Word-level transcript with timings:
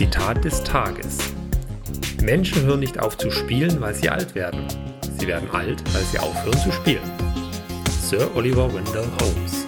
Zitat 0.00 0.42
des 0.46 0.64
Tages. 0.64 1.18
Menschen 2.22 2.62
hören 2.62 2.80
nicht 2.80 2.98
auf 2.98 3.18
zu 3.18 3.30
spielen, 3.30 3.82
weil 3.82 3.94
sie 3.94 4.08
alt 4.08 4.34
werden. 4.34 4.64
Sie 5.18 5.26
werden 5.26 5.50
alt, 5.50 5.82
weil 5.92 6.02
sie 6.04 6.18
aufhören 6.18 6.56
zu 6.56 6.72
spielen. 6.72 7.02
Sir 8.00 8.34
Oliver 8.34 8.72
Wendell 8.72 9.04
Holmes. 9.20 9.66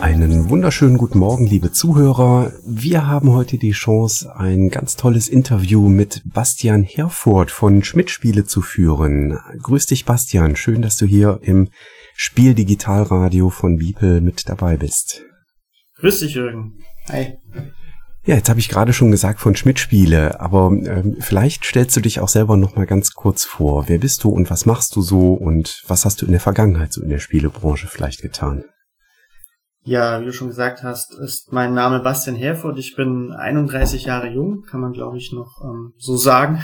Einen 0.00 0.48
wunderschönen 0.48 0.96
guten 0.96 1.18
Morgen, 1.18 1.48
liebe 1.48 1.72
Zuhörer. 1.72 2.52
Wir 2.64 3.08
haben 3.08 3.32
heute 3.32 3.58
die 3.58 3.72
Chance, 3.72 4.36
ein 4.36 4.68
ganz 4.68 4.94
tolles 4.94 5.28
Interview 5.28 5.88
mit 5.88 6.22
Bastian 6.26 6.84
Herford 6.84 7.50
von 7.50 7.82
Schmidt 7.82 8.10
Spiele 8.10 8.44
zu 8.44 8.62
führen. 8.62 9.40
Grüß 9.60 9.86
dich, 9.86 10.04
Bastian. 10.04 10.54
Schön, 10.54 10.80
dass 10.80 10.96
du 10.96 11.06
hier 11.06 11.40
im 11.42 11.70
Spiel 12.22 12.52
Digitalradio 12.52 13.48
von 13.48 13.78
Beeple 13.78 14.20
mit 14.20 14.46
dabei 14.46 14.76
bist. 14.76 15.22
Grüß 16.00 16.20
dich, 16.20 16.34
Jürgen. 16.34 16.74
Hi. 17.08 17.38
Ja, 18.26 18.34
jetzt 18.34 18.50
habe 18.50 18.60
ich 18.60 18.68
gerade 18.68 18.92
schon 18.92 19.10
gesagt 19.10 19.40
von 19.40 19.56
Schmidt 19.56 19.78
Spiele, 19.78 20.38
aber 20.38 20.66
ähm, 20.66 21.16
vielleicht 21.20 21.64
stellst 21.64 21.96
du 21.96 22.02
dich 22.02 22.20
auch 22.20 22.28
selber 22.28 22.58
noch 22.58 22.76
mal 22.76 22.84
ganz 22.84 23.14
kurz 23.14 23.46
vor. 23.46 23.88
Wer 23.88 23.96
bist 23.96 24.22
du 24.22 24.28
und 24.28 24.50
was 24.50 24.66
machst 24.66 24.96
du 24.96 25.00
so 25.00 25.32
und 25.32 25.82
was 25.88 26.04
hast 26.04 26.20
du 26.20 26.26
in 26.26 26.32
der 26.32 26.42
Vergangenheit 26.42 26.92
so 26.92 27.00
in 27.00 27.08
der 27.08 27.20
Spielebranche 27.20 27.88
vielleicht 27.88 28.20
getan? 28.20 28.64
Ja, 29.82 30.20
wie 30.20 30.26
du 30.26 30.32
schon 30.34 30.48
gesagt 30.48 30.82
hast, 30.82 31.14
ist 31.14 31.54
mein 31.54 31.72
Name 31.72 32.00
Bastian 32.00 32.36
Herford. 32.36 32.78
Ich 32.78 32.96
bin 32.96 33.32
31 33.32 34.04
Jahre 34.04 34.28
jung, 34.28 34.60
kann 34.70 34.80
man 34.80 34.92
glaube 34.92 35.16
ich 35.16 35.32
noch 35.32 35.58
ähm, 35.64 35.94
so 35.96 36.18
sagen. 36.18 36.62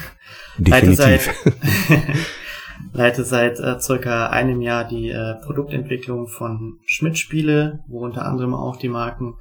Definitiv. 0.59 0.98
Leite 0.98 1.55
seit, 1.88 2.05
leite 2.93 3.25
seit 3.25 3.59
äh, 3.61 3.81
circa 3.81 4.29
einem 4.29 4.61
Jahr 4.61 4.85
die 4.85 5.11
äh, 5.11 5.35
Produktentwicklung 5.45 6.29
von 6.29 6.79
Schmidt 6.87 7.19
Spiele, 7.19 7.81
wo 7.89 8.05
unter 8.05 8.25
anderem 8.25 8.55
auch 8.55 8.77
die 8.77 8.89
Marken 8.89 9.34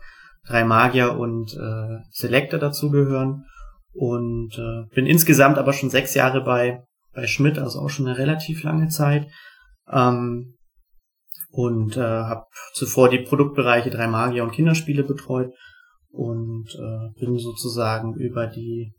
Drei 0.48 0.64
Magier 0.64 1.18
und 1.18 1.54
äh, 1.54 1.98
Selector 2.12 2.60
dazugehören. 2.60 3.46
Und 3.94 4.58
äh, 4.60 4.94
bin 4.94 5.08
insgesamt 5.08 5.58
aber 5.58 5.74
schon 5.74 5.90
sechs 5.90 6.14
Jahre 6.14 6.42
bei, 6.42 6.84
bei 7.14 7.26
Schmidt, 7.28 7.58
also 7.58 7.80
auch 7.80 7.90
schon 7.90 8.08
eine 8.08 8.18
relativ 8.18 8.64
lange 8.64 8.90
Zeit. 8.90 9.28
Ähm, 9.92 10.56
und 11.50 11.96
äh, 11.98 12.02
habe 12.02 12.46
zuvor 12.74 13.10
die 13.10 13.24
Produktbereiche 13.24 13.90
Drei 13.90 14.08
Magier 14.08 14.44
und 14.44 14.52
Kinderspiele 14.52 15.04
betreut 15.04 15.52
und 16.10 16.68
äh, 16.76 17.20
bin 17.20 17.38
sozusagen 17.38 18.14
über 18.16 18.48
die 18.48 18.94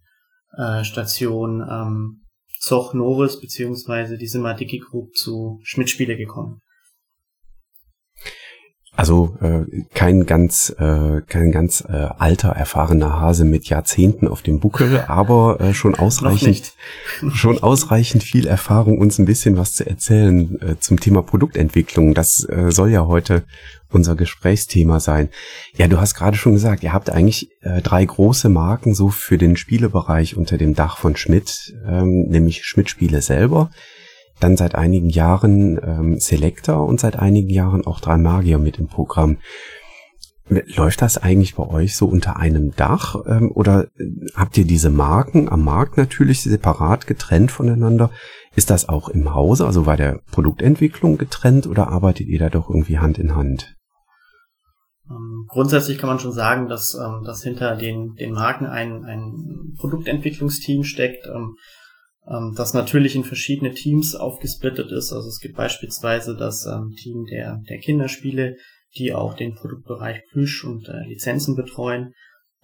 äh, 0.56 0.83
Station 0.83 1.60
ähm, 1.69 2.25
Zoch 2.60 2.94
Norris 2.94 3.40
beziehungsweise 3.40 4.18
die 4.18 4.26
Simmer 4.26 4.54
Dicky 4.54 4.78
Group 4.78 5.16
zu 5.16 5.60
Schmidt 5.62 5.90
Spiele 5.90 6.16
gekommen. 6.16 6.60
Also 8.97 9.36
äh, 9.42 9.83
kein 9.92 10.25
ganz 10.25 10.75
äh, 10.78 11.20
kein 11.28 11.52
ganz 11.52 11.84
äh, 11.86 11.92
alter 11.92 12.48
erfahrener 12.48 13.20
Hase 13.20 13.44
mit 13.44 13.69
Jahrzehnten 13.69 14.27
auf 14.27 14.41
dem 14.41 14.58
Buckel, 14.58 15.05
aber 15.08 15.61
äh, 15.61 15.75
schon 15.75 15.94
ausreichend 15.94 16.72
schon 17.34 17.62
ausreichend 17.62 18.25
viel 18.25 18.47
Erfahrung 18.47 18.98
uns 18.98 19.19
ein 19.19 19.27
bisschen 19.27 19.58
was 19.58 19.75
zu 19.75 19.86
erzählen 19.86 20.61
äh, 20.62 20.77
zum 20.80 20.98
Thema 20.98 21.22
Produktentwicklung. 21.22 22.14
Das 22.14 22.48
äh, 22.48 22.70
soll 22.70 22.91
ja 22.91 23.06
heute 23.06 23.44
unser 23.91 24.16
Gesprächsthema 24.16 24.98
sein. 24.98 25.28
Ja, 25.77 25.88
du 25.88 26.00
hast 26.00 26.14
gerade 26.14 26.36
schon 26.36 26.55
gesagt, 26.55 26.83
ihr 26.83 26.94
habt 26.94 27.10
eigentlich 27.10 27.50
äh, 27.60 27.83
drei 27.83 28.05
große 28.05 28.48
Marken 28.48 28.94
so 28.94 29.10
für 29.10 29.36
den 29.36 29.56
Spielebereich 29.56 30.36
unter 30.36 30.56
dem 30.56 30.75
Dach 30.75 30.97
von 30.97 31.16
Schmidt, 31.16 31.75
ähm, 31.86 32.27
nämlich 32.28 32.64
Schmidt 32.64 32.88
Spiele 32.88 33.20
selber 33.20 33.70
dann 34.40 34.56
seit 34.56 34.74
einigen 34.74 35.08
Jahren 35.08 35.80
ähm, 35.82 36.20
Selector 36.20 36.86
und 36.86 37.00
seit 37.00 37.16
einigen 37.16 37.50
Jahren 37.50 37.86
auch 37.86 38.00
drei 38.00 38.16
Magier 38.16 38.58
mit 38.58 38.78
im 38.78 38.88
Programm. 38.88 39.38
Läuft 40.48 41.02
das 41.02 41.18
eigentlich 41.18 41.56
bei 41.56 41.66
euch 41.66 41.97
so 41.97 42.06
unter 42.06 42.36
einem 42.36 42.72
Dach 42.76 43.16
ähm, 43.26 43.50
oder 43.52 43.88
äh, 43.98 44.04
habt 44.36 44.56
ihr 44.56 44.64
diese 44.64 44.91
Marken 44.91 45.48
am 45.48 45.64
Markt 45.64 45.96
natürlich 45.96 46.42
separat 46.42 47.06
getrennt 47.06 47.50
voneinander? 47.50 48.10
Ist 48.54 48.70
das 48.70 48.88
auch 48.88 49.08
im 49.08 49.34
Hause, 49.34 49.66
also 49.66 49.82
bei 49.82 49.96
der 49.96 50.20
Produktentwicklung 50.30 51.19
getrennt 51.19 51.66
oder 51.66 51.88
arbeitet 51.88 52.28
ihr 52.28 52.38
da 52.38 52.48
doch 52.48 52.70
irgendwie 52.70 52.98
Hand 52.98 53.19
in 53.19 53.34
Hand? 53.34 53.75
Ähm, 55.10 55.46
grundsätzlich 55.48 55.98
kann 55.98 56.08
man 56.08 56.19
schon 56.19 56.32
sagen, 56.32 56.69
dass, 56.69 56.94
ähm, 56.94 57.22
dass 57.25 57.42
hinter 57.42 57.76
den, 57.76 58.14
den 58.14 58.32
Marken 58.32 58.66
ein, 58.66 59.04
ein 59.04 59.75
Produktentwicklungsteam 59.78 60.84
steckt. 60.84 61.26
Ähm, 62.28 62.54
das 62.56 62.75
natürlich 62.75 63.16
in 63.16 63.25
verschiedene 63.25 63.72
Teams 63.72 64.14
aufgesplittet 64.14 64.91
ist. 64.92 65.12
Also 65.12 65.28
es 65.28 65.41
gibt 65.41 65.56
beispielsweise 65.56 66.37
das 66.37 66.66
ähm, 66.66 66.92
Team 66.97 67.25
der, 67.31 67.60
der 67.69 67.78
Kinderspiele, 67.78 68.56
die 68.97 69.14
auch 69.14 69.34
den 69.34 69.54
Produktbereich 69.54 70.22
Plüsch 70.31 70.64
und 70.64 70.88
äh, 70.88 71.06
Lizenzen 71.06 71.54
betreuen. 71.54 72.12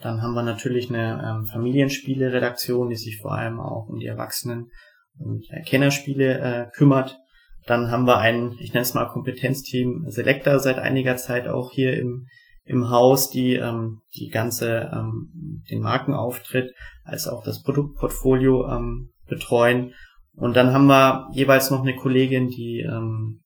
Dann 0.00 0.21
haben 0.21 0.34
wir 0.34 0.43
natürlich 0.43 0.89
eine 0.89 1.23
ähm, 1.25 1.47
Familienspiele-Redaktion, 1.47 2.89
die 2.89 2.97
sich 2.97 3.19
vor 3.21 3.33
allem 3.33 3.61
auch 3.61 3.89
um 3.89 3.99
die 3.99 4.06
Erwachsenen 4.06 4.71
und 5.19 5.45
äh, 5.50 5.62
Kennerspiele 5.62 6.39
äh, 6.39 6.67
kümmert. 6.77 7.19
Dann 7.67 7.93
haben 7.93 8.06
wir 8.06 8.19
ein, 8.19 8.56
ich 8.59 8.73
nenne 8.73 8.83
es 8.83 8.94
mal 8.94 9.06
Kompetenzteam 9.06 10.06
Selector 10.09 10.59
seit 10.59 10.79
einiger 10.79 11.17
Zeit 11.17 11.47
auch 11.47 11.71
hier 11.71 11.97
im, 11.97 12.27
im 12.65 12.91
Haus, 12.91 13.31
die 13.31 13.55
ähm, 13.55 14.00
die 14.17 14.29
ganze 14.29 14.91
ähm, 14.93 15.62
den 15.71 15.81
Markenauftritt 15.81 16.73
als 17.05 17.29
auch 17.29 17.44
das 17.44 17.62
Produktportfolio 17.62 18.69
ähm, 18.69 19.12
betreuen. 19.34 19.93
Und 20.34 20.56
dann 20.56 20.72
haben 20.72 20.87
wir 20.87 21.28
jeweils 21.32 21.70
noch 21.70 21.82
eine 21.82 21.94
Kollegin, 21.94 22.48
die 22.48 22.81
ähm, 22.81 23.43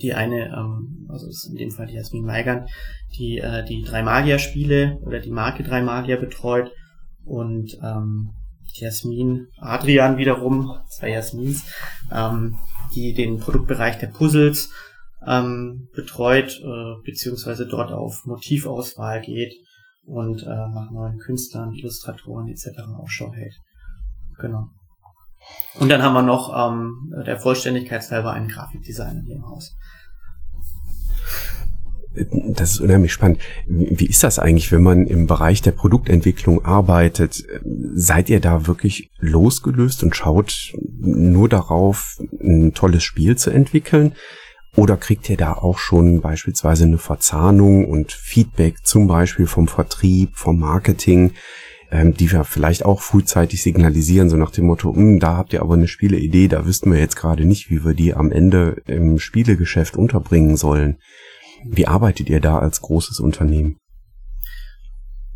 die 0.00 0.14
eine, 0.14 0.48
ähm, 0.48 1.06
also 1.08 1.26
ist 1.28 1.48
in 1.48 1.56
dem 1.56 1.70
Fall 1.70 1.86
die 1.86 1.94
Jasmin 1.94 2.24
Meigern, 2.24 2.66
die 3.18 3.38
äh, 3.38 3.64
die 3.64 3.82
drei 3.82 4.02
Magier-Spiele 4.02 4.98
oder 5.02 5.20
die 5.20 5.30
Marke 5.30 5.62
drei 5.62 5.82
Magier 5.82 6.16
betreut 6.16 6.70
und 7.24 7.78
ähm, 7.82 8.32
Jasmin 8.74 9.48
Adrian 9.58 10.18
wiederum, 10.18 10.78
zwei 10.88 11.10
Jasmins, 11.10 11.64
ähm, 12.12 12.56
die 12.94 13.14
den 13.14 13.38
Produktbereich 13.38 13.98
der 13.98 14.08
Puzzles 14.08 14.70
ähm, 15.26 15.88
betreut, 15.94 16.60
äh, 16.62 17.02
beziehungsweise 17.04 17.66
dort 17.66 17.92
auf 17.92 18.24
Motivauswahl 18.26 19.22
geht 19.22 19.54
und 20.04 20.42
äh, 20.42 20.46
nach 20.46 20.90
neuen 20.90 21.18
Künstlern, 21.18 21.72
Illustratoren 21.72 22.48
etc. 22.48 22.68
Ausschau 22.98 23.32
hält. 23.32 23.54
Genau. 24.38 24.68
Und 25.78 25.90
dann 25.90 26.02
haben 26.02 26.14
wir 26.14 26.22
noch 26.22 26.52
ähm, 26.54 27.12
der 27.26 27.38
Vollständigkeit 27.38 28.10
halber 28.10 28.32
einen 28.32 28.48
Grafikdesigner 28.48 29.22
hier 29.24 29.36
im 29.36 29.46
Haus. 29.46 29.76
Das 32.32 32.70
ist 32.70 32.80
unheimlich 32.80 33.12
spannend. 33.12 33.40
Wie 33.66 34.06
ist 34.06 34.22
das 34.22 34.38
eigentlich, 34.38 34.72
wenn 34.72 34.82
man 34.82 35.06
im 35.06 35.26
Bereich 35.26 35.60
der 35.60 35.72
Produktentwicklung 35.72 36.64
arbeitet? 36.64 37.44
Seid 37.94 38.30
ihr 38.30 38.40
da 38.40 38.66
wirklich 38.66 39.10
losgelöst 39.18 40.02
und 40.02 40.16
schaut 40.16 40.72
nur 40.98 41.48
darauf, 41.50 42.18
ein 42.40 42.72
tolles 42.72 43.04
Spiel 43.04 43.36
zu 43.36 43.50
entwickeln? 43.50 44.14
Oder 44.76 44.96
kriegt 44.96 45.28
ihr 45.28 45.36
da 45.36 45.52
auch 45.52 45.78
schon 45.78 46.22
beispielsweise 46.22 46.84
eine 46.84 46.98
Verzahnung 46.98 47.86
und 47.86 48.12
Feedback 48.12 48.86
zum 48.86 49.06
Beispiel 49.06 49.46
vom 49.46 49.68
Vertrieb, 49.68 50.36
vom 50.36 50.58
Marketing? 50.58 51.32
Ähm, 51.90 52.14
die 52.14 52.30
wir 52.30 52.44
vielleicht 52.44 52.84
auch 52.84 53.00
frühzeitig 53.00 53.62
signalisieren, 53.62 54.28
so 54.28 54.36
nach 54.36 54.50
dem 54.50 54.66
Motto, 54.66 54.94
hm, 54.94 55.18
da 55.20 55.36
habt 55.36 55.52
ihr 55.52 55.62
aber 55.62 55.74
eine 55.74 55.88
Spieleidee, 55.88 56.48
da 56.48 56.66
wüssten 56.66 56.92
wir 56.92 56.98
jetzt 56.98 57.16
gerade 57.16 57.44
nicht, 57.44 57.70
wie 57.70 57.84
wir 57.84 57.94
die 57.94 58.14
am 58.14 58.30
Ende 58.32 58.82
im 58.86 59.18
Spielegeschäft 59.18 59.96
unterbringen 59.96 60.56
sollen. 60.56 60.98
Wie 61.64 61.86
arbeitet 61.86 62.28
ihr 62.28 62.40
da 62.40 62.58
als 62.58 62.80
großes 62.80 63.20
Unternehmen? 63.20 63.78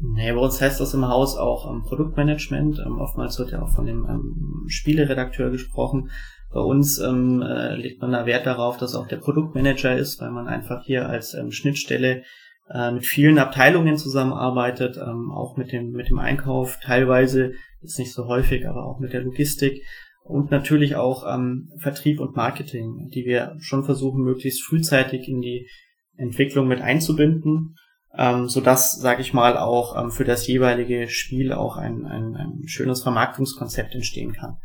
Nee, 0.02 0.32
bei 0.32 0.38
uns 0.38 0.60
heißt 0.60 0.80
das 0.80 0.94
im 0.94 1.06
Haus 1.06 1.36
auch 1.36 1.70
ähm, 1.70 1.82
Produktmanagement. 1.82 2.78
Ähm, 2.84 2.98
oftmals 2.98 3.38
wird 3.38 3.52
ja 3.52 3.62
auch 3.62 3.68
von 3.68 3.84
dem 3.84 4.06
ähm, 4.08 4.64
Spieleredakteur 4.66 5.50
gesprochen. 5.50 6.10
Bei 6.52 6.60
uns 6.60 6.98
ähm, 6.98 7.42
äh, 7.42 7.76
legt 7.76 8.00
man 8.00 8.12
da 8.12 8.24
Wert 8.24 8.46
darauf, 8.46 8.78
dass 8.78 8.94
auch 8.94 9.06
der 9.06 9.18
Produktmanager 9.18 9.96
ist, 9.96 10.20
weil 10.20 10.30
man 10.30 10.48
einfach 10.48 10.84
hier 10.84 11.08
als 11.08 11.34
ähm, 11.34 11.52
Schnittstelle 11.52 12.22
äh, 12.72 12.92
mit 12.92 13.06
vielen 13.06 13.38
Abteilungen 13.38 13.96
zusammenarbeitet, 13.96 14.96
ähm, 14.96 15.30
auch 15.30 15.56
mit 15.56 15.72
dem, 15.72 15.90
mit 15.90 16.08
dem 16.08 16.18
Einkauf 16.18 16.78
teilweise, 16.82 17.52
ist 17.82 17.98
nicht 17.98 18.12
so 18.12 18.26
häufig, 18.26 18.68
aber 18.68 18.84
auch 18.84 19.00
mit 19.00 19.12
der 19.12 19.22
Logistik 19.22 19.82
und 20.22 20.50
natürlich 20.50 20.96
auch 20.96 21.24
ähm, 21.26 21.70
Vertrieb 21.78 22.20
und 22.20 22.36
Marketing, 22.36 23.10
die 23.12 23.24
wir 23.24 23.56
schon 23.58 23.84
versuchen, 23.84 24.22
möglichst 24.22 24.62
frühzeitig 24.62 25.28
in 25.28 25.40
die 25.40 25.68
Entwicklung 26.16 26.68
mit 26.68 26.80
einzubinden, 26.80 27.74
ähm, 28.16 28.48
so 28.48 28.60
dass, 28.60 28.92
sage 28.96 29.22
ich 29.22 29.32
mal, 29.32 29.56
auch 29.56 30.00
ähm, 30.00 30.10
für 30.10 30.24
das 30.24 30.46
jeweilige 30.46 31.08
Spiel 31.08 31.52
auch 31.52 31.76
ein, 31.76 32.04
ein, 32.04 32.36
ein 32.36 32.62
schönes 32.66 33.02
Vermarktungskonzept 33.02 33.94
entstehen 33.94 34.32
kann. 34.32 34.58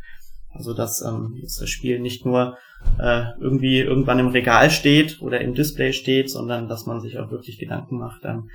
Also 0.56 0.74
dass 0.74 1.02
ähm, 1.02 1.38
das 1.42 1.68
Spiel 1.68 2.00
nicht 2.00 2.24
nur 2.24 2.56
äh, 2.98 3.24
irgendwie 3.40 3.80
irgendwann 3.80 4.18
im 4.18 4.28
Regal 4.28 4.70
steht 4.70 5.20
oder 5.20 5.40
im 5.40 5.54
Display 5.54 5.92
steht, 5.92 6.30
sondern 6.30 6.68
dass 6.68 6.86
man 6.86 7.00
sich 7.00 7.18
auch 7.18 7.30
wirklich 7.30 7.58
Gedanken 7.58 7.98
macht, 7.98 8.24
ähm, 8.24 8.48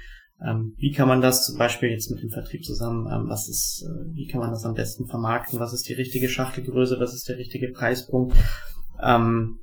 ähm, 0.44 0.74
wie 0.78 0.92
kann 0.92 1.08
man 1.08 1.22
das 1.22 1.46
zum 1.46 1.58
Beispiel 1.58 1.90
jetzt 1.90 2.10
mit 2.10 2.22
dem 2.22 2.32
Vertrieb 2.32 2.66
zusammen, 2.66 3.08
ähm, 3.12 3.30
was 3.30 3.48
ist, 3.48 3.86
äh, 3.88 4.16
wie 4.16 4.28
kann 4.28 4.40
man 4.40 4.50
das 4.50 4.66
am 4.66 4.74
besten 4.74 5.08
vermarkten, 5.08 5.60
was 5.60 5.74
ist 5.74 5.88
die 5.88 5.94
richtige 5.94 6.30
Schachtelgröße, 6.30 7.00
was 7.00 7.14
ist 7.14 7.30
der 7.30 7.38
richtige 7.38 7.70
Preispunkt. 7.70 8.36
Ähm, 9.02 9.60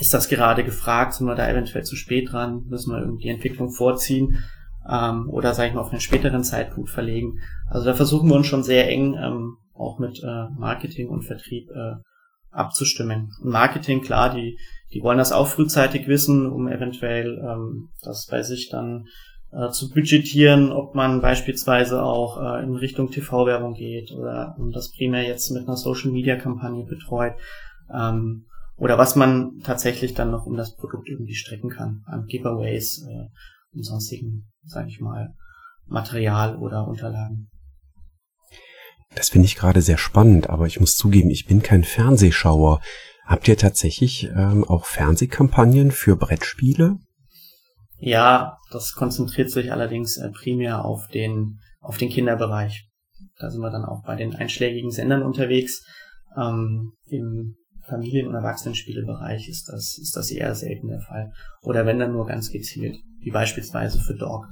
ist 0.00 0.14
das 0.14 0.28
gerade 0.28 0.64
gefragt? 0.64 1.14
Sind 1.14 1.26
wir 1.26 1.34
da 1.34 1.48
eventuell 1.48 1.84
zu 1.84 1.94
spät 1.94 2.32
dran? 2.32 2.64
Müssen 2.68 2.92
wir 2.92 3.00
irgendwie 3.00 3.24
die 3.24 3.28
Entwicklung 3.30 3.70
vorziehen? 3.70 4.42
Ähm, 4.90 5.28
oder 5.28 5.54
sage 5.54 5.68
ich 5.68 5.74
mal 5.74 5.82
auf 5.82 5.90
einen 5.90 6.00
späteren 6.00 6.42
Zeitpunkt 6.42 6.90
verlegen? 6.90 7.38
Also 7.68 7.86
da 7.86 7.94
versuchen 7.94 8.28
wir 8.28 8.36
uns 8.36 8.46
schon 8.46 8.64
sehr 8.64 8.88
eng 8.88 9.14
ähm, 9.14 9.56
auch 9.78 9.98
mit 9.98 10.22
äh, 10.22 10.48
Marketing 10.58 11.08
und 11.08 11.22
Vertrieb 11.22 11.70
äh, 11.70 11.94
abzustimmen. 12.50 13.30
Marketing, 13.42 14.02
klar, 14.02 14.34
die, 14.34 14.58
die 14.92 15.02
wollen 15.02 15.18
das 15.18 15.32
auch 15.32 15.48
frühzeitig 15.48 16.08
wissen, 16.08 16.46
um 16.46 16.68
eventuell 16.68 17.38
ähm, 17.38 17.90
das 18.02 18.26
bei 18.26 18.42
sich 18.42 18.68
dann 18.70 19.06
äh, 19.52 19.70
zu 19.70 19.90
budgetieren, 19.90 20.72
ob 20.72 20.94
man 20.94 21.20
beispielsweise 21.20 22.02
auch 22.02 22.42
äh, 22.42 22.62
in 22.62 22.76
Richtung 22.76 23.10
TV-Werbung 23.10 23.74
geht 23.74 24.12
oder 24.12 24.54
um 24.58 24.72
das 24.72 24.92
primär 24.92 25.22
jetzt 25.22 25.50
mit 25.50 25.66
einer 25.66 25.76
Social-Media-Kampagne 25.76 26.84
betreut. 26.84 27.34
Ähm, 27.92 28.44
oder 28.76 28.96
was 28.96 29.16
man 29.16 29.58
tatsächlich 29.64 30.14
dann 30.14 30.30
noch 30.30 30.46
um 30.46 30.56
das 30.56 30.76
Produkt 30.76 31.08
irgendwie 31.08 31.34
strecken 31.34 31.70
kann 31.70 32.02
an 32.06 32.26
Giveaways 32.26 33.04
äh, 33.08 33.28
und 33.74 33.82
sonstigen, 33.82 34.48
sage 34.64 34.88
ich 34.88 35.00
mal, 35.00 35.34
Material 35.86 36.56
oder 36.56 36.86
Unterlagen. 36.86 37.48
Das 39.14 39.30
finde 39.30 39.46
ich 39.46 39.56
gerade 39.56 39.82
sehr 39.82 39.98
spannend, 39.98 40.50
aber 40.50 40.66
ich 40.66 40.80
muss 40.80 40.96
zugeben, 40.96 41.30
ich 41.30 41.46
bin 41.46 41.62
kein 41.62 41.84
Fernsehschauer. 41.84 42.80
Habt 43.24 43.48
ihr 43.48 43.56
tatsächlich 43.56 44.24
ähm, 44.34 44.64
auch 44.64 44.86
Fernsehkampagnen 44.86 45.90
für 45.90 46.16
Brettspiele? 46.16 46.98
Ja, 47.98 48.56
das 48.70 48.92
konzentriert 48.92 49.50
sich 49.50 49.72
allerdings 49.72 50.16
äh, 50.16 50.30
primär 50.30 50.84
auf 50.84 51.08
den 51.08 51.58
auf 51.80 51.98
den 51.98 52.10
Kinderbereich. 52.10 52.88
Da 53.38 53.50
sind 53.50 53.60
wir 53.60 53.70
dann 53.70 53.84
auch 53.84 54.02
bei 54.04 54.16
den 54.16 54.34
einschlägigen 54.34 54.90
Sendern 54.90 55.22
unterwegs. 55.22 55.84
Ähm, 56.36 56.92
Im 57.06 57.56
Familien- 57.88 58.28
und 58.28 58.34
Erwachsenenspielbereich 58.34 59.48
ist 59.48 59.68
das, 59.68 59.98
ist 59.98 60.16
das 60.16 60.30
eher 60.30 60.54
selten 60.54 60.88
der 60.88 61.00
Fall. 61.00 61.32
Oder 61.62 61.86
wenn 61.86 61.98
dann 61.98 62.12
nur 62.12 62.26
ganz 62.26 62.50
gezielt, 62.50 62.96
wie 63.20 63.30
beispielsweise 63.30 64.00
für 64.00 64.14
Dog. 64.14 64.46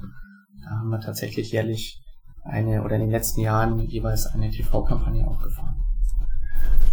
Da 0.64 0.70
haben 0.70 0.88
wir 0.88 1.00
tatsächlich 1.00 1.52
jährlich 1.52 2.00
eine 2.49 2.83
oder 2.83 2.97
in 2.97 3.03
den 3.03 3.11
letzten 3.11 3.41
Jahren 3.41 3.81
jeweils 3.81 4.27
eine 4.27 4.51
TV-Kampagne 4.51 5.27
auch 5.27 5.43
gefahren. 5.43 5.86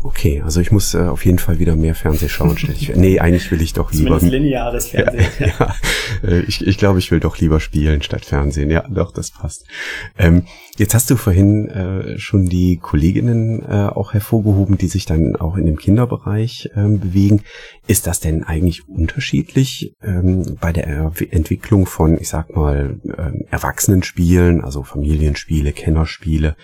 Okay, 0.03 0.41
also 0.43 0.59
ich 0.59 0.69
muss 0.71 0.93
äh, 0.93 0.97
auf 0.97 1.23
jeden 1.23 1.39
Fall 1.39 1.59
wieder 1.59 1.77
mehr 1.77 1.95
Fernseh 1.95 2.27
schauen. 2.27 2.57
Ich, 2.57 2.93
nee, 2.93 3.19
eigentlich 3.19 3.49
will 3.51 3.61
ich 3.61 3.71
doch 3.71 3.93
lieber. 3.93 4.19
Zumindest 4.19 4.31
lineares 4.31 4.87
Fernsehen. 4.89 5.25
Ja, 5.39 5.47
ja. 5.59 6.29
Äh, 6.29 6.41
ich, 6.41 6.65
ich 6.67 6.77
glaube, 6.77 6.99
ich 6.99 7.09
will 7.09 7.21
doch 7.21 7.37
lieber 7.37 7.61
spielen 7.61 8.01
statt 8.01 8.25
Fernsehen. 8.25 8.69
Ja, 8.69 8.85
doch, 8.89 9.13
das 9.13 9.31
passt. 9.31 9.65
Ähm, 10.17 10.43
jetzt 10.77 10.93
hast 10.93 11.09
du 11.09 11.15
vorhin 11.15 11.69
äh, 11.69 12.19
schon 12.19 12.47
die 12.47 12.77
Kolleginnen 12.77 13.63
äh, 13.63 13.87
auch 13.87 14.13
hervorgehoben, 14.13 14.77
die 14.77 14.87
sich 14.87 15.05
dann 15.05 15.37
auch 15.37 15.55
in 15.55 15.65
dem 15.65 15.77
Kinderbereich 15.77 16.69
ähm, 16.75 16.99
bewegen. 16.99 17.41
Ist 17.87 18.05
das 18.05 18.19
denn 18.19 18.43
eigentlich 18.43 18.89
unterschiedlich 18.89 19.95
ähm, 20.03 20.57
bei 20.59 20.73
der 20.73 21.13
Entwicklung 21.31 21.85
von, 21.85 22.19
ich 22.19 22.27
sag 22.27 22.53
mal, 22.55 22.99
ähm, 23.17 23.45
Erwachsenenspielen, 23.49 24.65
also 24.65 24.83
Familienspiele, 24.83 25.71
Kennerspiele, 25.71 26.57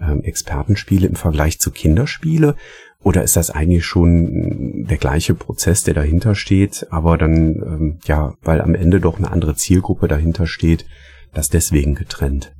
ähm, 0.00 0.22
Expertenspiele 0.22 1.06
im 1.06 1.16
Vergleich 1.16 1.60
zu 1.60 1.70
Kinderspiele? 1.70 2.56
Oder 3.06 3.22
ist 3.22 3.36
das 3.36 3.52
eigentlich 3.52 3.86
schon 3.86 4.84
der 4.88 4.96
gleiche 4.96 5.34
Prozess, 5.34 5.84
der 5.84 5.94
dahinter 5.94 6.34
steht, 6.34 6.88
aber 6.90 7.16
dann, 7.16 7.54
ähm, 7.64 7.98
ja, 8.06 8.34
weil 8.42 8.60
am 8.60 8.74
Ende 8.74 8.98
doch 8.98 9.18
eine 9.18 9.30
andere 9.30 9.54
Zielgruppe 9.54 10.08
dahinter 10.08 10.48
steht, 10.48 10.86
das 11.32 11.48
deswegen 11.48 11.94
getrennt? 11.94 12.52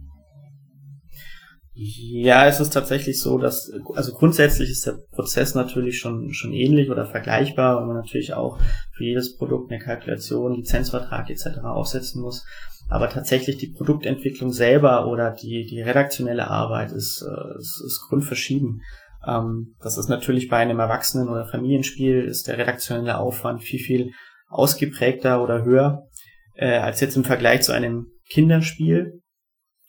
Ja, 1.74 2.46
es 2.46 2.60
ist 2.60 2.72
tatsächlich 2.72 3.20
so, 3.20 3.38
dass, 3.38 3.72
also 3.96 4.12
grundsätzlich 4.12 4.70
ist 4.70 4.86
der 4.86 5.00
Prozess 5.10 5.56
natürlich 5.56 5.98
schon, 5.98 6.32
schon 6.32 6.52
ähnlich 6.52 6.90
oder 6.90 7.06
vergleichbar, 7.06 7.80
weil 7.80 7.86
man 7.86 7.96
natürlich 7.96 8.32
auch 8.34 8.60
für 8.92 9.02
jedes 9.02 9.36
Produkt 9.36 9.72
eine 9.72 9.82
Kalkulation, 9.82 10.54
Lizenzvertrag 10.54 11.28
etc. 11.28 11.58
aufsetzen 11.64 12.22
muss. 12.22 12.46
Aber 12.88 13.08
tatsächlich 13.08 13.56
die 13.56 13.72
Produktentwicklung 13.72 14.52
selber 14.52 15.08
oder 15.08 15.32
die, 15.32 15.66
die 15.66 15.82
redaktionelle 15.82 16.48
Arbeit 16.48 16.92
ist, 16.92 17.20
äh, 17.20 17.58
ist, 17.58 17.82
ist 17.84 18.06
grundverschieden. 18.08 18.80
Ähm, 19.26 19.74
das 19.80 19.98
ist 19.98 20.08
natürlich 20.08 20.48
bei 20.48 20.58
einem 20.58 20.78
Erwachsenen- 20.78 21.28
oder 21.28 21.46
Familienspiel 21.46 22.22
ist 22.22 22.48
der 22.48 22.58
redaktionelle 22.58 23.18
Aufwand 23.18 23.62
viel, 23.62 23.80
viel 23.80 24.12
ausgeprägter 24.48 25.42
oder 25.42 25.64
höher 25.64 26.06
äh, 26.54 26.78
als 26.78 27.00
jetzt 27.00 27.16
im 27.16 27.24
Vergleich 27.24 27.62
zu 27.62 27.72
einem 27.72 28.06
Kinderspiel. 28.30 29.20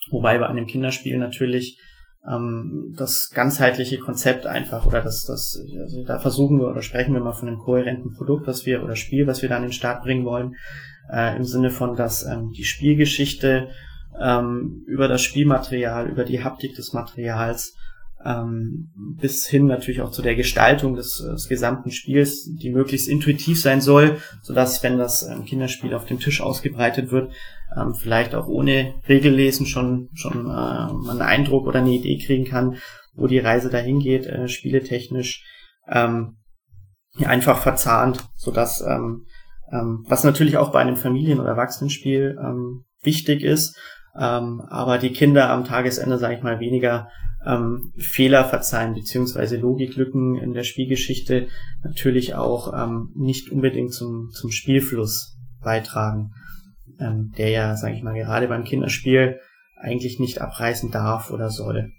Wobei 0.09 0.37
bei 0.37 0.47
einem 0.47 0.67
Kinderspiel 0.67 1.17
natürlich 1.17 1.79
ähm, 2.27 2.93
das 2.97 3.29
ganzheitliche 3.33 3.99
Konzept 3.99 4.45
einfach 4.45 4.85
oder 4.85 5.01
das, 5.01 5.23
das, 5.25 5.57
also 5.79 6.03
da 6.05 6.19
versuchen 6.19 6.59
wir 6.59 6.69
oder 6.69 6.81
sprechen 6.81 7.13
wir 7.13 7.21
mal 7.21 7.33
von 7.33 7.47
einem 7.47 7.59
kohärenten 7.59 8.13
Produkt, 8.15 8.47
was 8.47 8.65
wir 8.65 8.83
oder 8.83 8.95
Spiel, 8.95 9.27
was 9.27 9.41
wir 9.41 9.49
da 9.49 9.57
an 9.57 9.63
den 9.63 9.73
Start 9.73 10.03
bringen 10.03 10.25
wollen, 10.25 10.55
äh, 11.11 11.35
im 11.35 11.43
Sinne 11.43 11.69
von, 11.69 11.95
dass 11.95 12.25
ähm, 12.25 12.51
die 12.55 12.63
Spielgeschichte 12.63 13.69
ähm, 14.19 14.83
über 14.87 15.07
das 15.07 15.21
Spielmaterial, 15.21 16.09
über 16.09 16.23
die 16.23 16.43
Haptik 16.43 16.75
des 16.75 16.93
Materials 16.93 17.75
ähm, 18.27 18.89
bis 19.19 19.47
hin 19.47 19.67
natürlich 19.67 20.01
auch 20.01 20.11
zu 20.11 20.21
der 20.21 20.35
Gestaltung 20.35 20.95
des, 20.95 21.17
des, 21.17 21.47
gesamten 21.47 21.91
Spiels, 21.91 22.49
die 22.61 22.71
möglichst 22.71 23.07
intuitiv 23.07 23.61
sein 23.61 23.79
soll, 23.79 24.17
so 24.41 24.53
dass 24.53 24.83
wenn 24.83 24.97
das 24.97 25.23
ähm, 25.23 25.45
Kinderspiel 25.45 25.93
auf 25.93 26.05
dem 26.05 26.19
Tisch 26.19 26.41
ausgebreitet 26.41 27.09
wird, 27.09 27.31
ähm, 27.75 27.93
vielleicht 27.93 28.35
auch 28.35 28.47
ohne 28.47 28.95
Regellesen 29.07 29.65
schon 29.65 30.09
schon 30.13 30.47
äh, 30.47 31.09
einen 31.09 31.21
Eindruck 31.21 31.67
oder 31.67 31.79
eine 31.79 31.91
Idee 31.91 32.17
kriegen 32.17 32.45
kann, 32.45 32.77
wo 33.13 33.27
die 33.27 33.39
Reise 33.39 33.69
dahin 33.69 33.99
geht, 33.99 34.25
äh, 34.25 34.49
spieletechnisch 34.49 35.45
ähm, 35.87 36.37
einfach 37.23 37.61
verzahnt, 37.61 38.27
so 38.35 38.51
dass 38.51 38.81
ähm, 38.81 39.25
ähm, 39.71 40.05
was 40.07 40.25
natürlich 40.25 40.57
auch 40.57 40.71
bei 40.71 40.79
einem 40.79 40.97
Familien- 40.97 41.39
oder 41.39 41.51
Erwachsenenspiel 41.51 42.37
ähm, 42.41 42.83
wichtig 43.03 43.41
ist, 43.41 43.77
ähm, 44.19 44.61
aber 44.61 44.97
die 44.97 45.11
Kinder 45.11 45.49
am 45.49 45.65
Tagesende, 45.65 46.17
sage 46.17 46.35
ich 46.35 46.43
mal, 46.43 46.59
weniger 46.59 47.09
ähm, 47.45 47.93
Fehler 47.97 48.45
verzeihen, 48.45 48.93
beziehungsweise 48.93 49.57
Logiklücken 49.57 50.35
in 50.35 50.53
der 50.53 50.63
Spielgeschichte 50.63 51.47
natürlich 51.83 52.35
auch 52.35 52.73
ähm, 52.73 53.11
nicht 53.15 53.51
unbedingt 53.51 53.93
zum, 53.93 54.29
zum 54.31 54.51
Spielfluss 54.51 55.37
beitragen, 55.61 56.31
ähm, 56.99 57.31
der 57.37 57.49
ja, 57.49 57.75
sage 57.75 57.95
ich 57.95 58.03
mal, 58.03 58.15
gerade 58.15 58.47
beim 58.47 58.63
Kinderspiel 58.63 59.39
eigentlich 59.79 60.19
nicht 60.19 60.41
abreißen 60.41 60.91
darf 60.91 61.29
oder 61.29 61.49
soll. 61.49 61.91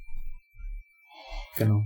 Genau. 1.56 1.82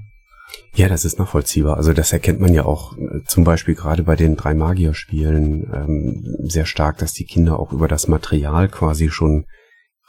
Ja, 0.74 0.88
das 0.88 1.04
ist 1.04 1.18
nachvollziehbar. 1.18 1.76
Also 1.76 1.92
das 1.92 2.12
erkennt 2.12 2.40
man 2.40 2.52
ja 2.52 2.64
auch 2.64 2.96
äh, 2.96 3.22
zum 3.26 3.44
Beispiel 3.44 3.74
gerade 3.74 4.02
bei 4.02 4.16
den 4.16 4.36
drei 4.36 4.54
Magier-Spielen 4.54 5.70
ähm, 5.72 6.36
sehr 6.48 6.66
stark, 6.66 6.98
dass 6.98 7.12
die 7.12 7.24
Kinder 7.24 7.58
auch 7.58 7.72
über 7.72 7.88
das 7.88 8.08
Material 8.08 8.68
quasi 8.68 9.10
schon 9.10 9.44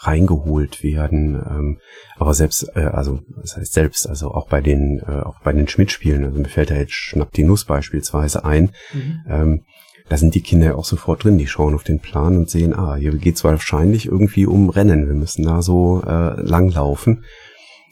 reingeholt 0.07 0.83
werden. 0.83 1.36
Ähm, 1.36 1.79
aber 2.17 2.33
selbst, 2.33 2.69
äh, 2.75 2.81
also 2.81 3.19
das 3.41 3.57
heißt 3.57 3.74
selbst, 3.74 4.07
also 4.07 4.31
auch 4.31 4.48
bei 4.48 4.62
den, 4.62 5.00
äh, 5.00 5.22
auch 5.22 5.39
bei 5.41 5.53
den 5.53 5.67
Schmidt-Spielen, 5.67 6.25
also 6.25 6.39
mir 6.39 6.50
fällt 6.50 6.72
da 6.72 6.75
jetzt 6.75 6.93
Schnapp 6.93 7.31
die 7.33 7.43
Nuss 7.43 7.65
beispielsweise 7.65 8.45
ein. 8.45 8.72
Mhm. 8.93 9.22
Ähm, 9.27 9.62
da 10.10 10.17
sind 10.17 10.36
die 10.36 10.41
Kinder 10.41 10.67
ja 10.67 10.75
auch 10.75 10.86
sofort 10.86 11.24
drin, 11.24 11.38
die 11.38 11.48
schauen 11.48 11.74
auf 11.74 11.83
den 11.83 12.00
Plan 12.00 12.38
und 12.38 12.50
sehen, 12.50 12.74
ah, 12.74 12.95
hier 12.95 13.15
geht's 13.17 13.43
wahrscheinlich 13.43 14.05
irgendwie 14.05 14.45
um 14.45 14.69
Rennen, 14.69 15.07
wir 15.07 15.15
müssen 15.15 15.45
da 15.45 15.62
so 15.62 16.03
äh, 16.05 16.39
langlaufen. 16.41 17.24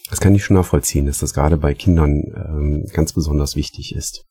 Das 0.09 0.19
kann 0.19 0.35
ich 0.35 0.43
schon 0.43 0.57
nachvollziehen, 0.57 1.05
dass 1.05 1.19
das 1.19 1.33
gerade 1.33 1.55
bei 1.55 1.73
Kindern 1.73 2.23
ähm, 2.35 2.85
ganz 2.93 3.13
besonders 3.13 3.55
wichtig 3.55 3.95
ist. 3.95 4.25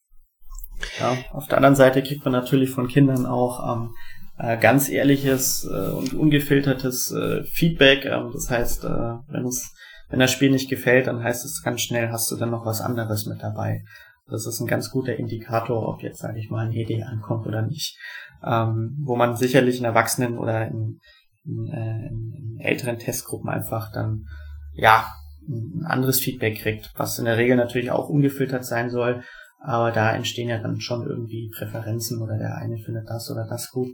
Ja, 0.98 1.16
auf 1.32 1.46
der 1.46 1.56
anderen 1.56 1.74
Seite 1.74 2.02
kriegt 2.02 2.24
man 2.24 2.32
natürlich 2.32 2.70
von 2.70 2.88
Kindern 2.88 3.26
auch 3.26 3.76
ähm, 3.76 3.88
äh, 3.88 4.19
ganz 4.60 4.88
ehrliches 4.88 5.64
äh, 5.64 5.90
und 5.90 6.14
ungefiltertes 6.14 7.12
äh, 7.12 7.44
Feedback. 7.44 8.04
Ähm, 8.04 8.30
das 8.32 8.50
heißt, 8.50 8.84
äh, 8.84 9.14
wenn 9.28 9.44
es 9.46 9.74
wenn 10.10 10.18
das 10.18 10.32
Spiel 10.32 10.50
nicht 10.50 10.68
gefällt, 10.68 11.06
dann 11.06 11.22
heißt 11.22 11.44
es 11.44 11.62
ganz 11.62 11.82
schnell, 11.82 12.10
hast 12.10 12.30
du 12.30 12.36
dann 12.36 12.50
noch 12.50 12.66
was 12.66 12.80
anderes 12.80 13.26
mit 13.26 13.42
dabei. 13.42 13.84
Das 14.28 14.46
ist 14.46 14.60
ein 14.60 14.66
ganz 14.66 14.90
guter 14.90 15.16
Indikator, 15.16 15.88
ob 15.88 16.02
jetzt, 16.02 16.18
sage 16.18 16.38
ich 16.38 16.50
mal, 16.50 16.66
eine 16.66 16.74
Idee 16.74 17.02
ankommt 17.04 17.46
oder 17.46 17.62
nicht. 17.62 17.96
Ähm, 18.44 18.96
wo 19.04 19.16
man 19.16 19.36
sicherlich 19.36 19.78
in 19.78 19.84
Erwachsenen 19.84 20.38
oder 20.38 20.66
in, 20.66 20.98
in, 21.44 21.68
äh, 21.68 22.08
in 22.08 22.58
älteren 22.60 22.98
Testgruppen 22.98 23.50
einfach 23.50 23.92
dann, 23.92 24.26
ja, 24.74 25.14
ein 25.48 25.84
anderes 25.84 26.20
Feedback 26.20 26.58
kriegt, 26.58 26.92
was 26.96 27.18
in 27.18 27.24
der 27.24 27.36
Regel 27.36 27.56
natürlich 27.56 27.90
auch 27.90 28.08
ungefiltert 28.08 28.64
sein 28.64 28.90
soll, 28.90 29.22
aber 29.58 29.90
da 29.90 30.14
entstehen 30.14 30.48
ja 30.48 30.58
dann 30.58 30.80
schon 30.80 31.06
irgendwie 31.06 31.50
Präferenzen 31.56 32.22
oder 32.22 32.38
der 32.38 32.56
eine 32.56 32.78
findet 32.78 33.08
das 33.08 33.30
oder 33.30 33.46
das 33.46 33.70
gut. 33.70 33.88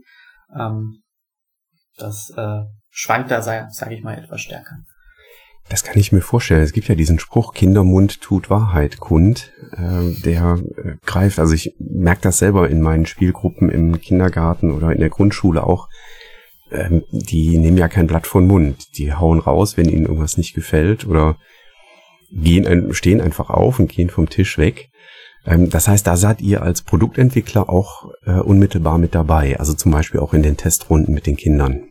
Ähm, 0.55 1.03
das 1.97 2.31
äh, 2.35 2.63
schwankt 2.89 3.31
da, 3.31 3.41
sage 3.41 3.95
ich 3.95 4.03
mal, 4.03 4.17
etwas 4.17 4.41
stärker. 4.41 4.77
Das 5.69 5.83
kann 5.83 5.99
ich 5.99 6.13
mir 6.13 6.21
vorstellen. 6.21 6.61
Es 6.61 6.71
gibt 6.71 6.87
ja 6.87 6.95
diesen 6.95 7.19
Spruch, 7.19 7.53
Kindermund 7.53 8.21
tut 8.21 8.49
Wahrheit 8.49 8.99
kund, 8.99 9.51
äh, 9.73 10.13
der 10.23 10.59
äh, 10.77 10.95
greift. 11.05 11.39
Also 11.39 11.53
ich 11.53 11.75
merke 11.79 12.21
das 12.21 12.37
selber 12.37 12.69
in 12.69 12.81
meinen 12.81 13.05
Spielgruppen 13.05 13.69
im 13.69 13.99
Kindergarten 13.99 14.71
oder 14.71 14.93
in 14.93 14.99
der 14.99 15.09
Grundschule 15.09 15.63
auch. 15.63 15.89
Ähm, 16.71 17.03
die 17.11 17.57
nehmen 17.57 17.77
ja 17.77 17.89
kein 17.89 18.07
Blatt 18.07 18.27
von 18.27 18.47
Mund. 18.47 18.97
Die 18.97 19.13
hauen 19.13 19.39
raus, 19.39 19.75
wenn 19.75 19.89
ihnen 19.89 20.05
irgendwas 20.05 20.37
nicht 20.37 20.53
gefällt 20.53 21.05
oder 21.05 21.37
gehen, 22.31 22.93
stehen 22.93 23.19
einfach 23.19 23.49
auf 23.49 23.79
und 23.79 23.89
gehen 23.91 24.09
vom 24.09 24.29
Tisch 24.29 24.57
weg. 24.57 24.89
Ähm, 25.47 25.69
das 25.69 25.87
heißt, 25.87 26.05
da 26.05 26.17
seid 26.17 26.41
ihr 26.41 26.61
als 26.61 26.81
Produktentwickler 26.81 27.69
auch 27.69 28.11
äh, 28.25 28.33
unmittelbar 28.33 28.97
mit 28.97 29.15
dabei, 29.15 29.57
also 29.57 29.73
zum 29.73 29.91
Beispiel 29.91 30.19
auch 30.19 30.33
in 30.33 30.43
den 30.43 30.57
Testrunden 30.57 31.13
mit 31.13 31.25
den 31.25 31.37
Kindern. 31.37 31.87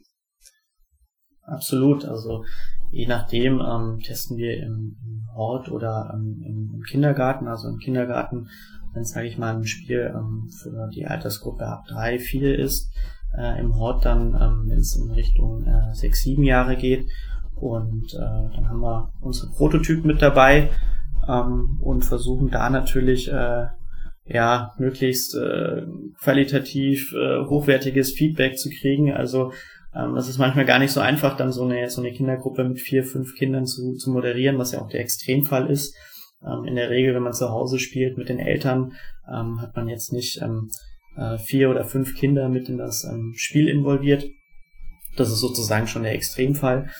Absolut, 1.42 2.04
also 2.04 2.44
je 2.90 3.06
nachdem 3.06 3.60
ähm, 3.60 4.00
testen 4.04 4.36
wir 4.36 4.58
im, 4.58 4.96
im 5.02 5.26
Hort 5.34 5.70
oder 5.70 6.12
ähm, 6.14 6.42
im, 6.44 6.82
Kindergarten, 6.82 7.48
also 7.48 7.68
im 7.68 7.78
Kindergarten, 7.78 8.48
wenn 8.92 9.04
sage 9.04 9.26
ich 9.26 9.38
mal, 9.38 9.56
ein 9.56 9.66
Spiel 9.66 10.12
ähm, 10.14 10.48
für 10.50 10.88
die 10.94 11.06
Altersgruppe 11.06 11.66
ab 11.66 11.84
drei, 11.88 12.18
vier 12.18 12.58
ist, 12.58 12.92
äh, 13.36 13.58
im 13.58 13.76
Hort 13.76 14.04
dann, 14.04 14.34
ähm, 14.34 14.64
wenn 14.68 14.78
es 14.78 14.96
in 14.96 15.10
Richtung 15.10 15.64
äh, 15.64 15.94
sechs, 15.94 16.22
sieben 16.22 16.42
Jahre 16.42 16.76
geht. 16.76 17.06
Und 17.54 18.12
äh, 18.12 18.54
dann 18.54 18.68
haben 18.68 18.80
wir 18.80 19.12
unsere 19.20 19.50
Prototypen 19.52 20.06
mit 20.06 20.20
dabei 20.20 20.70
ähm, 21.28 21.80
und 21.82 22.04
versuchen 22.04 22.50
da 22.50 22.70
natürlich 22.70 23.30
äh, 23.30 23.66
ja 24.24 24.74
möglichst 24.78 25.34
äh, 25.36 25.82
qualitativ 26.20 27.12
äh, 27.12 27.44
hochwertiges 27.46 28.12
Feedback 28.12 28.58
zu 28.58 28.70
kriegen. 28.70 29.12
Also 29.12 29.52
ähm, 29.94 30.16
ist 30.16 30.38
manchmal 30.38 30.66
gar 30.66 30.78
nicht 30.78 30.92
so 30.92 31.00
einfach, 31.00 31.36
dann 31.36 31.52
so 31.52 31.64
eine 31.64 31.88
so 31.88 32.02
eine 32.02 32.12
Kindergruppe 32.12 32.64
mit 32.64 32.80
vier, 32.80 33.04
fünf 33.04 33.34
Kindern 33.34 33.66
zu, 33.66 33.94
zu 33.94 34.10
moderieren, 34.10 34.58
was 34.58 34.72
ja 34.72 34.80
auch 34.80 34.88
der 34.88 35.00
Extremfall 35.00 35.70
ist. 35.70 35.94
Ähm, 36.44 36.64
in 36.64 36.74
der 36.74 36.90
Regel, 36.90 37.14
wenn 37.14 37.22
man 37.22 37.32
zu 37.32 37.50
Hause 37.50 37.78
spielt 37.78 38.18
mit 38.18 38.28
den 38.28 38.38
Eltern, 38.38 38.92
ähm, 39.28 39.60
hat 39.60 39.74
man 39.76 39.88
jetzt 39.88 40.12
nicht 40.12 40.40
ähm, 40.42 40.70
äh, 41.16 41.38
vier 41.38 41.70
oder 41.70 41.84
fünf 41.84 42.14
Kinder 42.14 42.48
mit 42.48 42.68
in 42.68 42.78
das 42.78 43.04
ähm, 43.04 43.32
Spiel 43.36 43.68
involviert. 43.68 44.26
Das 45.16 45.30
ist 45.30 45.40
sozusagen 45.40 45.86
schon 45.86 46.02
der 46.02 46.14
Extremfall. 46.14 46.90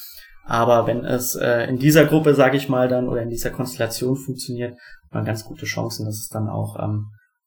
Aber 0.47 0.87
wenn 0.87 1.05
es 1.05 1.35
äh, 1.35 1.65
in 1.69 1.79
dieser 1.79 2.07
Gruppe, 2.07 2.35
sage 2.35 2.57
ich 2.57 2.69
mal, 2.69 2.89
dann 2.89 3.09
oder 3.09 3.23
in 3.23 3.31
dieser 3.31 3.51
Konstellation 3.51 4.17
funktioniert, 4.17 4.73
hat 4.73 5.13
man 5.13 5.25
ganz 5.25 5.45
gute 5.45 5.67
Chancen, 5.67 6.07
dass 6.07 6.17
es 6.17 6.29
dann 6.29 6.49
auch, 6.49 6.77
ähm, 6.81 7.07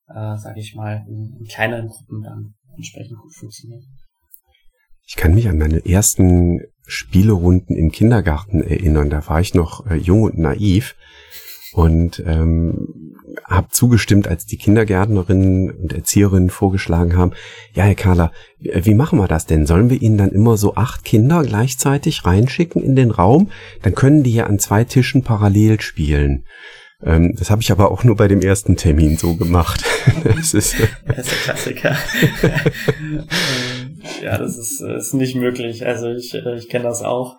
äh, 0.09 0.37
sage 0.37 0.59
ich 0.59 0.75
mal, 0.75 1.05
in, 1.07 1.37
in 1.39 1.45
kleineren 1.45 1.87
Gruppen 1.87 2.21
dann 2.23 2.55
entsprechend 2.75 3.17
gut 3.17 3.33
funktioniert. 3.33 3.83
Ich 5.07 5.15
kann 5.15 5.33
mich 5.33 5.47
an 5.47 5.57
meine 5.57 5.85
ersten 5.85 6.61
Spielerunden 6.85 7.75
im 7.75 7.91
Kindergarten 7.91 8.61
erinnern. 8.61 9.09
Da 9.09 9.25
war 9.27 9.39
ich 9.39 9.53
noch 9.53 9.87
äh, 9.87 9.95
jung 9.95 10.23
und 10.23 10.37
naiv 10.37 10.95
und 11.73 12.23
ähm, 12.25 13.15
habe 13.45 13.69
zugestimmt, 13.69 14.27
als 14.27 14.45
die 14.45 14.57
Kindergärtnerinnen 14.57 15.71
und 15.71 15.93
Erzieherinnen 15.93 16.49
vorgeschlagen 16.49 17.15
haben, 17.15 17.31
ja, 17.73 17.83
Herr 17.83 17.95
Kahler, 17.95 18.31
wie 18.59 18.93
machen 18.93 19.19
wir 19.19 19.27
das 19.27 19.45
denn? 19.45 19.65
Sollen 19.65 19.89
wir 19.89 20.01
Ihnen 20.01 20.17
dann 20.17 20.31
immer 20.31 20.57
so 20.57 20.75
acht 20.75 21.03
Kinder 21.03 21.43
gleichzeitig 21.43 22.25
reinschicken 22.25 22.81
in 22.81 22.95
den 22.95 23.11
Raum? 23.11 23.51
Dann 23.81 23.95
können 23.95 24.23
die 24.23 24.33
ja 24.33 24.45
an 24.45 24.59
zwei 24.59 24.83
Tischen 24.83 25.23
parallel 25.23 25.79
spielen. 25.81 26.45
Ähm, 27.01 27.35
das 27.37 27.49
habe 27.49 27.61
ich 27.61 27.71
aber 27.71 27.91
auch 27.91 28.03
nur 28.03 28.15
bei 28.15 28.27
dem 28.27 28.41
ersten 28.41 28.75
Termin 28.75 29.17
so 29.17 29.35
gemacht. 29.35 29.85
das 30.23 30.53
ist, 30.53 30.75
das 31.07 31.19
ist 31.19 31.31
der 31.31 31.37
Klassiker. 31.37 31.97
ja, 34.23 34.37
das 34.37 34.57
ist, 34.57 34.81
ist 34.81 35.13
nicht 35.13 35.35
möglich. 35.35 35.85
Also 35.85 36.09
ich, 36.09 36.33
ich 36.33 36.69
kenne 36.69 36.83
das 36.83 37.01
auch. 37.01 37.37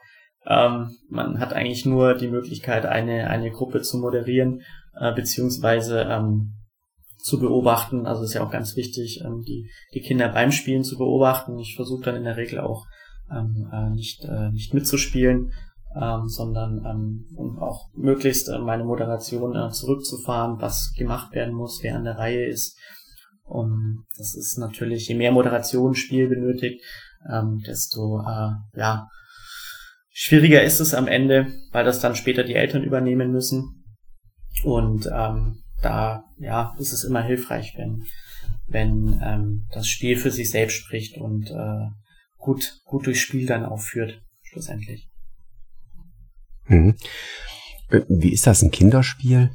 Ähm, 0.50 0.96
man 1.08 1.38
hat 1.38 1.52
eigentlich 1.52 1.86
nur 1.86 2.14
die 2.14 2.26
Möglichkeit, 2.26 2.84
eine, 2.84 3.30
eine 3.30 3.52
Gruppe 3.52 3.82
zu 3.82 3.98
moderieren, 3.98 4.62
äh, 4.98 5.14
beziehungsweise 5.14 6.02
ähm, 6.02 6.56
zu 7.18 7.38
beobachten. 7.38 8.06
Also 8.06 8.24
ist 8.24 8.34
ja 8.34 8.42
auch 8.42 8.50
ganz 8.50 8.74
wichtig, 8.74 9.22
ähm, 9.24 9.42
die, 9.46 9.70
die 9.94 10.00
Kinder 10.00 10.28
beim 10.28 10.50
Spielen 10.50 10.82
zu 10.82 10.98
beobachten. 10.98 11.56
Ich 11.58 11.76
versuche 11.76 12.02
dann 12.02 12.16
in 12.16 12.24
der 12.24 12.36
Regel 12.36 12.58
auch 12.58 12.86
ähm, 13.30 13.70
äh, 13.72 13.90
nicht, 13.90 14.24
äh, 14.24 14.50
nicht 14.50 14.74
mitzuspielen, 14.74 15.52
ähm, 15.94 16.26
sondern 16.26 16.84
ähm, 16.84 17.26
um 17.36 17.60
auch 17.60 17.88
möglichst 17.94 18.48
äh, 18.48 18.58
meine 18.58 18.82
Moderation 18.82 19.54
äh, 19.54 19.70
zurückzufahren, 19.70 20.60
was 20.60 20.92
gemacht 20.96 21.32
werden 21.32 21.54
muss, 21.54 21.78
wer 21.84 21.94
an 21.94 22.04
der 22.04 22.18
Reihe 22.18 22.46
ist. 22.46 22.76
Und 23.44 24.04
das 24.18 24.34
ist 24.34 24.58
natürlich, 24.58 25.06
je 25.06 25.14
mehr 25.14 25.32
Moderation 25.32 25.94
Spiel 25.94 26.28
benötigt, 26.28 26.84
desto 27.66 28.20
äh, 28.20 28.52
ja, 28.78 29.08
schwieriger 30.10 30.62
ist 30.62 30.80
es 30.80 30.94
am 30.94 31.08
Ende, 31.08 31.52
weil 31.72 31.84
das 31.84 32.00
dann 32.00 32.14
später 32.14 32.44
die 32.44 32.54
Eltern 32.54 32.82
übernehmen 32.82 33.32
müssen. 33.32 33.84
Und 34.64 35.08
ähm, 35.12 35.62
da 35.82 36.24
ja, 36.38 36.74
ist 36.78 36.92
es 36.92 37.04
immer 37.04 37.22
hilfreich, 37.22 37.74
wenn, 37.76 38.04
wenn 38.66 39.20
ähm, 39.22 39.66
das 39.72 39.86
Spiel 39.88 40.16
für 40.16 40.30
sich 40.30 40.50
selbst 40.50 40.76
spricht 40.76 41.16
und 41.18 41.50
äh, 41.50 41.88
gut, 42.38 42.80
gut 42.84 43.06
durchs 43.06 43.20
Spiel 43.20 43.46
dann 43.46 43.64
auch 43.64 43.80
führt, 43.80 44.20
schlussendlich. 44.42 45.08
Mhm. 46.66 46.96
Äh, 47.90 48.02
wie 48.08 48.32
ist 48.32 48.46
das 48.46 48.62
ein 48.62 48.70
Kinderspiel? 48.70 49.50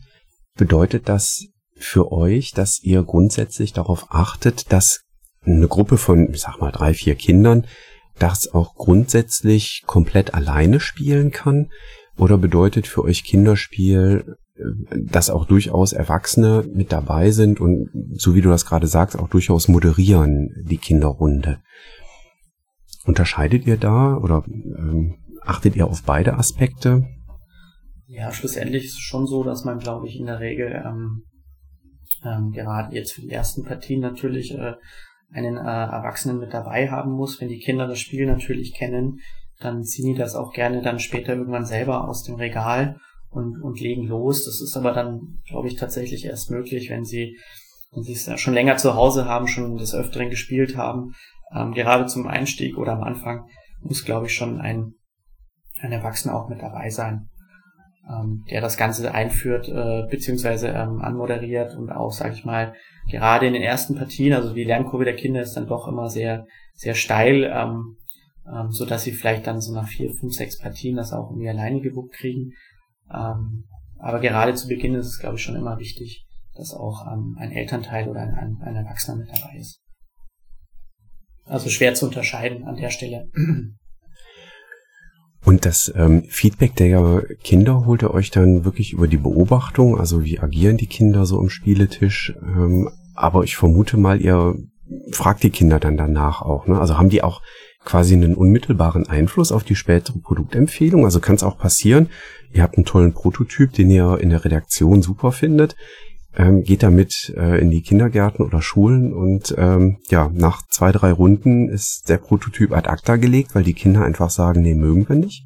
Bedeutet 0.55 1.09
das 1.09 1.47
für 1.77 2.11
euch, 2.11 2.51
dass 2.51 2.81
ihr 2.81 3.03
grundsätzlich 3.03 3.73
darauf 3.73 4.07
achtet, 4.09 4.71
dass 4.71 5.01
eine 5.41 5.67
Gruppe 5.67 5.97
von, 5.97 6.33
ich 6.33 6.41
sag 6.41 6.59
mal, 6.59 6.71
drei, 6.71 6.93
vier 6.93 7.15
Kindern 7.15 7.67
das 8.19 8.53
auch 8.53 8.75
grundsätzlich 8.75 9.83
komplett 9.85 10.33
alleine 10.33 10.79
spielen 10.79 11.31
kann? 11.31 11.69
Oder 12.17 12.37
bedeutet 12.37 12.87
für 12.87 13.03
euch 13.03 13.23
Kinderspiel, 13.23 14.37
äh, 14.55 14.61
dass 15.03 15.29
auch 15.29 15.45
durchaus 15.45 15.93
Erwachsene 15.93 16.65
mit 16.73 16.91
dabei 16.91 17.31
sind 17.31 17.59
und, 17.59 17.89
so 18.13 18.35
wie 18.35 18.41
du 18.41 18.49
das 18.49 18.65
gerade 18.65 18.87
sagst, 18.87 19.17
auch 19.17 19.27
durchaus 19.27 19.67
moderieren 19.67 20.49
die 20.63 20.77
Kinderrunde? 20.77 21.59
Unterscheidet 23.05 23.67
ihr 23.67 23.77
da 23.77 24.17
oder 24.17 24.43
ähm, 24.47 25.15
achtet 25.41 25.75
ihr 25.75 25.87
auf 25.87 26.03
beide 26.03 26.35
Aspekte? 26.35 27.05
Ja, 28.07 28.31
schlussendlich 28.31 28.85
ist 28.85 28.93
es 28.93 28.99
schon 28.99 29.27
so, 29.27 29.43
dass 29.43 29.65
man, 29.65 29.79
glaube 29.79 30.07
ich, 30.07 30.19
in 30.19 30.25
der 30.25 30.39
Regel 30.39 30.71
ähm, 30.85 31.23
ähm, 32.23 32.51
gerade 32.51 32.95
jetzt 32.95 33.13
für 33.13 33.21
die 33.21 33.31
ersten 33.31 33.63
Partien 33.63 33.99
natürlich 33.99 34.53
äh, 34.53 34.73
einen 35.31 35.57
äh, 35.57 35.61
Erwachsenen 35.61 36.39
mit 36.39 36.53
dabei 36.53 36.89
haben 36.89 37.11
muss. 37.11 37.39
Wenn 37.41 37.49
die 37.49 37.59
Kinder 37.59 37.87
das 37.87 37.99
Spiel 37.99 38.25
natürlich 38.25 38.73
kennen, 38.73 39.19
dann 39.59 39.83
ziehen 39.83 40.13
die 40.13 40.19
das 40.19 40.35
auch 40.35 40.51
gerne 40.51 40.81
dann 40.81 40.99
später 40.99 41.33
irgendwann 41.33 41.65
selber 41.65 42.07
aus 42.07 42.23
dem 42.23 42.35
Regal 42.35 42.99
und, 43.29 43.61
und 43.61 43.79
legen 43.79 44.07
los. 44.07 44.45
Das 44.45 44.61
ist 44.61 44.75
aber 44.77 44.91
dann, 44.91 45.39
glaube 45.47 45.67
ich, 45.67 45.75
tatsächlich 45.75 46.25
erst 46.25 46.51
möglich, 46.51 46.89
wenn 46.89 47.05
sie, 47.05 47.37
wenn 47.91 48.03
sie 48.03 48.13
es 48.13 48.39
schon 48.39 48.53
länger 48.53 48.77
zu 48.77 48.95
Hause 48.95 49.25
haben, 49.25 49.47
schon 49.47 49.77
des 49.77 49.93
Öfteren 49.93 50.29
gespielt 50.29 50.77
haben. 50.77 51.13
Ähm, 51.53 51.73
gerade 51.73 52.05
zum 52.05 52.27
Einstieg 52.27 52.77
oder 52.77 52.93
am 52.93 53.03
Anfang 53.03 53.47
muss, 53.81 54.03
glaube 54.03 54.27
ich, 54.27 54.33
schon 54.33 54.59
ein, 54.59 54.93
ein 55.79 55.91
Erwachsener 55.91 56.35
auch 56.35 56.49
mit 56.49 56.61
dabei 56.61 56.89
sein 56.89 57.29
ähm, 58.09 58.43
der 58.49 58.61
das 58.61 58.77
Ganze 58.77 59.13
einführt 59.13 59.67
äh, 59.69 60.03
beziehungsweise 60.09 60.69
ähm, 60.69 61.01
anmoderiert 61.01 61.75
und 61.75 61.91
auch, 61.91 62.11
sage 62.11 62.33
ich 62.33 62.45
mal, 62.45 62.73
gerade 63.09 63.47
in 63.47 63.53
den 63.53 63.63
ersten 63.63 63.95
Partien, 63.95 64.33
also 64.33 64.53
die 64.53 64.63
Lernkurve 64.63 65.05
der 65.05 65.15
Kinder 65.15 65.41
ist 65.41 65.53
dann 65.53 65.67
doch 65.67 65.87
immer 65.87 66.09
sehr 66.09 66.45
sehr 66.75 66.93
steil, 66.93 67.43
ähm, 67.51 67.97
ähm, 68.47 68.71
so 68.71 68.85
dass 68.85 69.03
sie 69.03 69.11
vielleicht 69.11 69.47
dann 69.47 69.61
so 69.61 69.73
nach 69.73 69.87
vier, 69.87 70.11
fünf, 70.13 70.33
sechs 70.33 70.59
Partien 70.59 70.97
das 70.97 71.13
auch 71.13 71.31
irgendwie 71.31 71.49
alleine 71.49 71.81
gewuppt 71.81 72.13
kriegen. 72.13 72.51
Ähm, 73.11 73.65
aber 73.97 74.19
gerade 74.19 74.53
zu 74.53 74.67
Beginn 74.67 74.93
ist 74.93 75.07
es, 75.07 75.19
glaube 75.19 75.37
ich, 75.37 75.41
schon 75.41 75.55
immer 75.55 75.79
wichtig, 75.79 76.25
dass 76.55 76.73
auch 76.73 77.07
ähm, 77.11 77.35
ein 77.39 77.51
Elternteil 77.51 78.07
oder 78.07 78.21
ein, 78.21 78.33
ein, 78.33 78.57
ein 78.61 78.75
Erwachsener 78.75 79.17
mit 79.17 79.29
dabei 79.29 79.57
ist. 79.57 79.81
Also 81.45 81.69
schwer 81.69 81.93
zu 81.93 82.05
unterscheiden 82.05 82.65
an 82.65 82.75
der 82.75 82.89
Stelle. 82.89 83.29
Und 85.45 85.65
das 85.65 85.93
ähm, 85.95 86.23
Feedback 86.27 86.75
der 86.75 87.23
Kinder 87.43 87.85
holt 87.85 88.01
ihr 88.01 88.13
euch 88.13 88.31
dann 88.31 88.65
wirklich 88.65 88.93
über 88.93 89.07
die 89.07 89.17
Beobachtung, 89.17 89.99
also 89.99 90.23
wie 90.23 90.39
agieren 90.39 90.77
die 90.77 90.87
Kinder 90.87 91.25
so 91.27 91.39
am 91.39 91.49
Spieletisch. 91.49 92.33
Ähm, 92.41 92.89
aber 93.13 93.43
ich 93.43 93.55
vermute 93.55 93.97
mal, 93.97 94.19
ihr 94.19 94.55
fragt 95.11 95.43
die 95.43 95.51
Kinder 95.51 95.79
dann 95.79 95.97
danach 95.97 96.41
auch. 96.41 96.65
Ne? 96.65 96.79
Also 96.79 96.97
haben 96.97 97.09
die 97.09 97.23
auch 97.23 97.41
quasi 97.83 98.15
einen 98.15 98.33
unmittelbaren 98.33 99.07
Einfluss 99.07 99.51
auf 99.51 99.63
die 99.63 99.75
spätere 99.75 100.17
Produktempfehlung. 100.17 101.05
Also 101.05 101.19
kann 101.19 101.35
es 101.35 101.43
auch 101.43 101.59
passieren, 101.59 102.09
ihr 102.51 102.63
habt 102.63 102.77
einen 102.77 102.85
tollen 102.85 103.13
Prototyp, 103.13 103.71
den 103.73 103.91
ihr 103.91 104.17
in 104.19 104.31
der 104.31 104.43
Redaktion 104.43 105.03
super 105.03 105.31
findet 105.31 105.75
ähm, 106.37 106.63
geht 106.63 106.83
damit 106.83 107.33
äh, 107.37 107.59
in 107.59 107.69
die 107.71 107.81
Kindergärten 107.81 108.45
oder 108.45 108.61
Schulen 108.61 109.13
und 109.13 109.55
ähm, 109.57 109.97
ja, 110.09 110.29
nach 110.33 110.61
zwei, 110.67 110.91
drei 110.91 111.11
Runden 111.11 111.69
ist 111.69 112.09
der 112.09 112.17
Prototyp 112.17 112.71
ad 112.71 112.89
acta 112.89 113.15
gelegt, 113.15 113.55
weil 113.55 113.63
die 113.63 113.73
Kinder 113.73 114.03
einfach 114.03 114.29
sagen, 114.29 114.61
nee, 114.61 114.75
mögen 114.75 115.07
wir 115.07 115.15
nicht. 115.15 115.45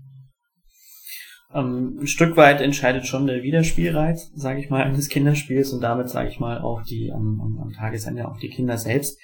Ähm, 1.54 1.98
ein 2.02 2.08
Stück 2.08 2.38
weit 2.38 2.62
entscheidet 2.62 3.08
schon 3.08 3.26
der 3.26 3.42
Wiederspielreiz, 3.42 4.32
sage 4.36 4.60
ich 4.60 4.70
mal, 4.70 4.84
eines 4.84 5.10
Kinderspiels 5.10 5.74
und 5.74 5.82
damit, 5.82 6.10
sage 6.10 6.30
ich 6.30 6.40
mal, 6.40 6.60
auch 6.60 6.84
die 6.84 7.12
am, 7.12 7.60
am 7.62 7.72
Tagesende 7.74 8.28
auch 8.28 8.38
die 8.38 8.50
Kinder 8.50 8.78
selbst 8.78 9.20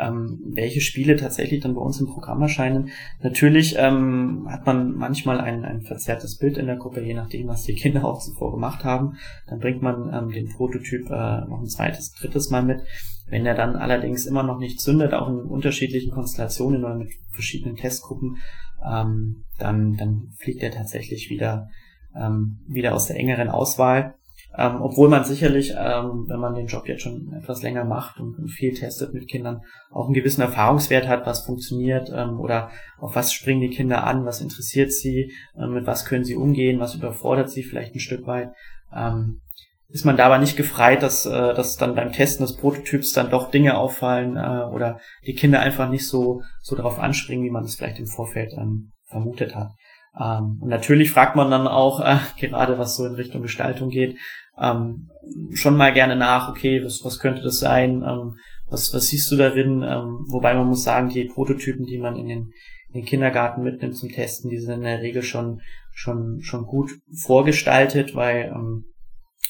ähm, 0.00 0.40
welche 0.44 0.80
Spiele 0.80 1.16
tatsächlich 1.16 1.60
dann 1.60 1.74
bei 1.74 1.80
uns 1.80 2.00
im 2.00 2.06
Programm 2.06 2.42
erscheinen. 2.42 2.90
Natürlich 3.22 3.76
ähm, 3.78 4.46
hat 4.48 4.66
man 4.66 4.92
manchmal 4.92 5.40
ein, 5.40 5.64
ein 5.64 5.82
verzerrtes 5.82 6.38
Bild 6.38 6.58
in 6.58 6.66
der 6.66 6.76
Gruppe, 6.76 7.02
je 7.02 7.14
nachdem, 7.14 7.48
was 7.48 7.64
die 7.64 7.74
Kinder 7.80 8.04
auch 8.04 8.20
zuvor 8.20 8.52
gemacht 8.52 8.84
haben. 8.84 9.16
Dann 9.48 9.58
bringt 9.58 9.82
man 9.82 10.12
ähm, 10.12 10.30
den 10.30 10.48
Prototyp 10.48 11.06
äh, 11.10 11.40
noch 11.46 11.60
ein 11.60 11.68
zweites, 11.68 12.12
drittes 12.12 12.50
Mal 12.50 12.62
mit. 12.62 12.82
Wenn 13.28 13.46
er 13.46 13.54
dann 13.54 13.76
allerdings 13.76 14.26
immer 14.26 14.42
noch 14.42 14.58
nicht 14.58 14.80
zündet, 14.80 15.14
auch 15.14 15.28
in 15.28 15.40
unterschiedlichen 15.42 16.10
Konstellationen 16.10 16.84
oder 16.84 16.96
mit 16.96 17.10
verschiedenen 17.30 17.76
Testgruppen, 17.76 18.38
ähm, 18.84 19.44
dann, 19.58 19.96
dann 19.96 20.32
fliegt 20.38 20.62
er 20.62 20.70
tatsächlich 20.70 21.30
wieder, 21.30 21.68
ähm, 22.16 22.60
wieder 22.66 22.94
aus 22.94 23.06
der 23.06 23.16
engeren 23.16 23.48
Auswahl. 23.48 24.14
Ähm, 24.56 24.82
obwohl 24.82 25.08
man 25.08 25.24
sicherlich, 25.24 25.74
ähm, 25.78 26.24
wenn 26.28 26.40
man 26.40 26.54
den 26.54 26.66
Job 26.66 26.88
jetzt 26.88 27.02
schon 27.02 27.32
etwas 27.32 27.62
länger 27.62 27.84
macht 27.84 28.18
und, 28.18 28.48
viel 28.48 28.74
testet 28.74 29.14
mit 29.14 29.28
Kindern, 29.28 29.62
auch 29.90 30.06
einen 30.06 30.14
gewissen 30.14 30.40
Erfahrungswert 30.40 31.06
hat, 31.06 31.24
was 31.26 31.44
funktioniert 31.44 32.10
ähm, 32.14 32.40
oder 32.40 32.70
auf 32.98 33.14
was 33.14 33.32
springen 33.32 33.60
die 33.60 33.70
Kinder 33.70 34.04
an, 34.04 34.24
was 34.24 34.40
interessiert 34.40 34.92
sie, 34.92 35.32
ähm, 35.56 35.74
mit 35.74 35.86
was 35.86 36.04
können 36.04 36.24
sie 36.24 36.34
umgehen, 36.34 36.80
was 36.80 36.94
überfordert 36.94 37.48
sie 37.48 37.62
vielleicht 37.62 37.94
ein 37.94 38.00
Stück 38.00 38.26
weit. 38.26 38.50
Ähm, 38.94 39.40
ist 39.88 40.04
man 40.04 40.16
da 40.16 40.26
aber 40.26 40.38
nicht 40.38 40.56
gefreit, 40.56 41.02
dass, 41.02 41.26
äh, 41.26 41.30
dass 41.54 41.76
dann 41.76 41.94
beim 41.94 42.12
Testen 42.12 42.44
des 42.44 42.56
Prototyps 42.56 43.12
dann 43.12 43.30
doch 43.30 43.50
Dinge 43.50 43.76
auffallen 43.76 44.36
äh, 44.36 44.64
oder 44.72 45.00
die 45.26 45.34
Kinder 45.34 45.60
einfach 45.60 45.88
nicht 45.88 46.06
so, 46.06 46.42
so 46.60 46.76
darauf 46.76 46.98
anspringen, 46.98 47.44
wie 47.44 47.50
man 47.50 47.64
es 47.64 47.76
vielleicht 47.76 47.98
im 47.98 48.06
Vorfeld 48.06 48.52
ähm, 48.56 48.92
vermutet 49.06 49.54
hat. 49.54 49.72
Ähm, 50.18 50.58
und 50.60 50.68
natürlich 50.68 51.10
fragt 51.10 51.36
man 51.36 51.50
dann 51.50 51.66
auch, 51.66 52.00
äh, 52.00 52.18
gerade 52.40 52.78
was 52.78 52.96
so 52.96 53.06
in 53.06 53.14
Richtung 53.14 53.42
Gestaltung 53.42 53.90
geht, 53.90 54.16
ähm, 54.58 55.10
schon 55.54 55.76
mal 55.76 55.92
gerne 55.92 56.16
nach, 56.16 56.48
okay, 56.48 56.84
was, 56.84 57.00
was 57.04 57.18
könnte 57.18 57.42
das 57.42 57.58
sein? 57.58 58.02
Ähm, 58.02 58.36
was, 58.68 58.94
was 58.94 59.08
siehst 59.08 59.30
du 59.30 59.36
darin? 59.36 59.82
Ähm, 59.82 60.24
wobei 60.28 60.54
man 60.54 60.66
muss 60.66 60.84
sagen, 60.84 61.08
die 61.08 61.24
Prototypen, 61.24 61.86
die 61.86 61.98
man 61.98 62.16
in 62.16 62.28
den, 62.28 62.52
in 62.88 63.00
den 63.00 63.04
Kindergarten 63.04 63.62
mitnimmt 63.62 63.96
zum 63.96 64.10
Testen, 64.10 64.50
die 64.50 64.58
sind 64.58 64.74
in 64.74 64.82
der 64.82 65.00
Regel 65.00 65.22
schon, 65.22 65.60
schon, 65.92 66.40
schon 66.40 66.66
gut 66.66 66.90
vorgestaltet, 67.12 68.14
weil 68.14 68.52
ähm, 68.54 68.84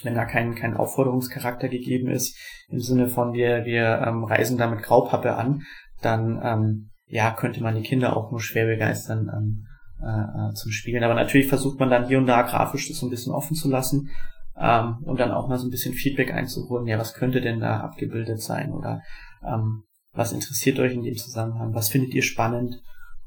wenn 0.02 0.14
da 0.14 0.24
kein, 0.24 0.54
kein 0.54 0.76
Aufforderungscharakter 0.76 1.68
gegeben 1.68 2.08
ist, 2.08 2.36
im 2.68 2.80
Sinne 2.80 3.08
von 3.08 3.32
wir, 3.32 3.64
wir 3.64 4.02
ähm, 4.06 4.24
reisen 4.24 4.56
da 4.56 4.68
mit 4.68 4.82
Graupappe 4.82 5.34
an, 5.34 5.62
dann 6.00 6.40
ähm, 6.42 6.90
ja, 7.06 7.32
könnte 7.32 7.62
man 7.62 7.74
die 7.74 7.82
Kinder 7.82 8.16
auch 8.16 8.30
nur 8.30 8.40
schwer 8.40 8.66
begeistern 8.66 9.30
ähm, 9.34 9.66
äh, 9.66 9.69
äh, 10.02 10.54
zum 10.54 10.70
Spielen. 10.72 11.04
Aber 11.04 11.14
natürlich 11.14 11.48
versucht 11.48 11.78
man 11.78 11.90
dann 11.90 12.06
hier 12.06 12.18
und 12.18 12.26
da 12.26 12.42
grafisch 12.42 12.88
das 12.88 12.98
so 12.98 13.06
ein 13.06 13.10
bisschen 13.10 13.32
offen 13.32 13.54
zu 13.54 13.68
lassen 13.68 14.10
ähm, 14.58 14.98
und 15.04 15.20
dann 15.20 15.32
auch 15.32 15.48
mal 15.48 15.58
so 15.58 15.66
ein 15.66 15.70
bisschen 15.70 15.94
Feedback 15.94 16.32
einzuholen. 16.32 16.86
Ja, 16.86 16.98
was 16.98 17.14
könnte 17.14 17.40
denn 17.40 17.60
da 17.60 17.80
abgebildet 17.80 18.40
sein 18.40 18.72
oder 18.72 19.02
ähm, 19.46 19.84
was 20.12 20.32
interessiert 20.32 20.78
euch 20.78 20.92
in 20.92 21.02
dem 21.02 21.16
Zusammenhang? 21.16 21.74
Was 21.74 21.88
findet 21.88 22.14
ihr 22.14 22.22
spannend? 22.22 22.82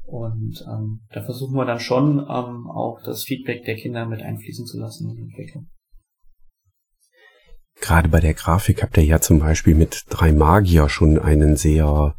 Und 0.06 0.62
ähm, 0.68 1.00
da 1.12 1.22
versuchen 1.22 1.56
wir 1.56 1.64
dann 1.64 1.80
schon 1.80 2.18
ähm, 2.18 2.68
auch 2.70 3.00
das 3.04 3.24
Feedback 3.24 3.64
der 3.64 3.76
Kinder 3.76 4.04
mit 4.04 4.22
einfließen 4.22 4.66
zu 4.66 4.78
lassen 4.78 5.08
in 5.08 5.16
die 5.16 5.22
Entwicklung. 5.22 5.68
Gerade 7.80 8.08
bei 8.08 8.20
der 8.20 8.34
Grafik 8.34 8.82
habt 8.82 8.96
ihr 8.98 9.04
ja 9.04 9.20
zum 9.20 9.38
Beispiel 9.38 9.74
mit 9.74 10.04
drei 10.10 10.32
Magier 10.32 10.88
schon 10.88 11.18
einen 11.18 11.56
sehr 11.56 12.14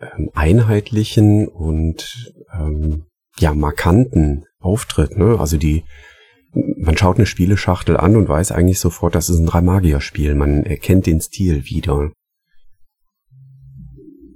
ähm, 0.00 0.30
einheitlichen 0.34 1.46
und 1.46 2.32
ähm, 2.52 3.04
ja 3.40 3.54
markanten 3.54 4.44
Auftritt. 4.60 5.16
Ne? 5.16 5.38
Also 5.38 5.56
die, 5.56 5.84
man 6.52 6.96
schaut 6.96 7.16
eine 7.16 7.26
Spieleschachtel 7.26 7.96
an 7.96 8.16
und 8.16 8.28
weiß 8.28 8.52
eigentlich 8.52 8.80
sofort, 8.80 9.14
das 9.14 9.28
ist 9.28 9.38
ein 9.38 9.46
drei 9.46 9.60
Magier 9.60 10.00
Spiel. 10.00 10.34
Man 10.34 10.64
erkennt 10.64 11.06
den 11.06 11.20
Stil 11.20 11.64
wieder. 11.64 12.10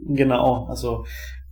Genau, 0.06 0.66
also 0.68 1.04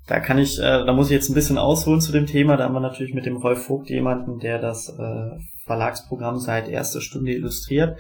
da 0.07 0.21
kann 0.21 0.39
ich, 0.39 0.59
äh, 0.59 0.85
da 0.85 0.93
muss 0.93 1.07
ich 1.07 1.13
jetzt 1.13 1.31
ein 1.31 1.35
bisschen 1.35 1.59
ausholen 1.59 2.01
zu 2.01 2.13
dem 2.13 2.27
Thema. 2.27 2.57
Da 2.57 2.65
haben 2.65 2.75
wir 2.75 2.81
natürlich 2.81 3.15
mit 3.15 3.25
dem 3.25 3.37
Rolf 3.37 3.67
Vogt 3.67 3.89
jemanden, 3.89 4.39
der 4.41 4.59
das 4.59 4.89
äh, 4.89 5.31
Verlagsprogramm 5.65 6.39
seit 6.39 6.69
erster 6.69 7.01
Stunde 7.01 7.33
illustriert. 7.33 7.97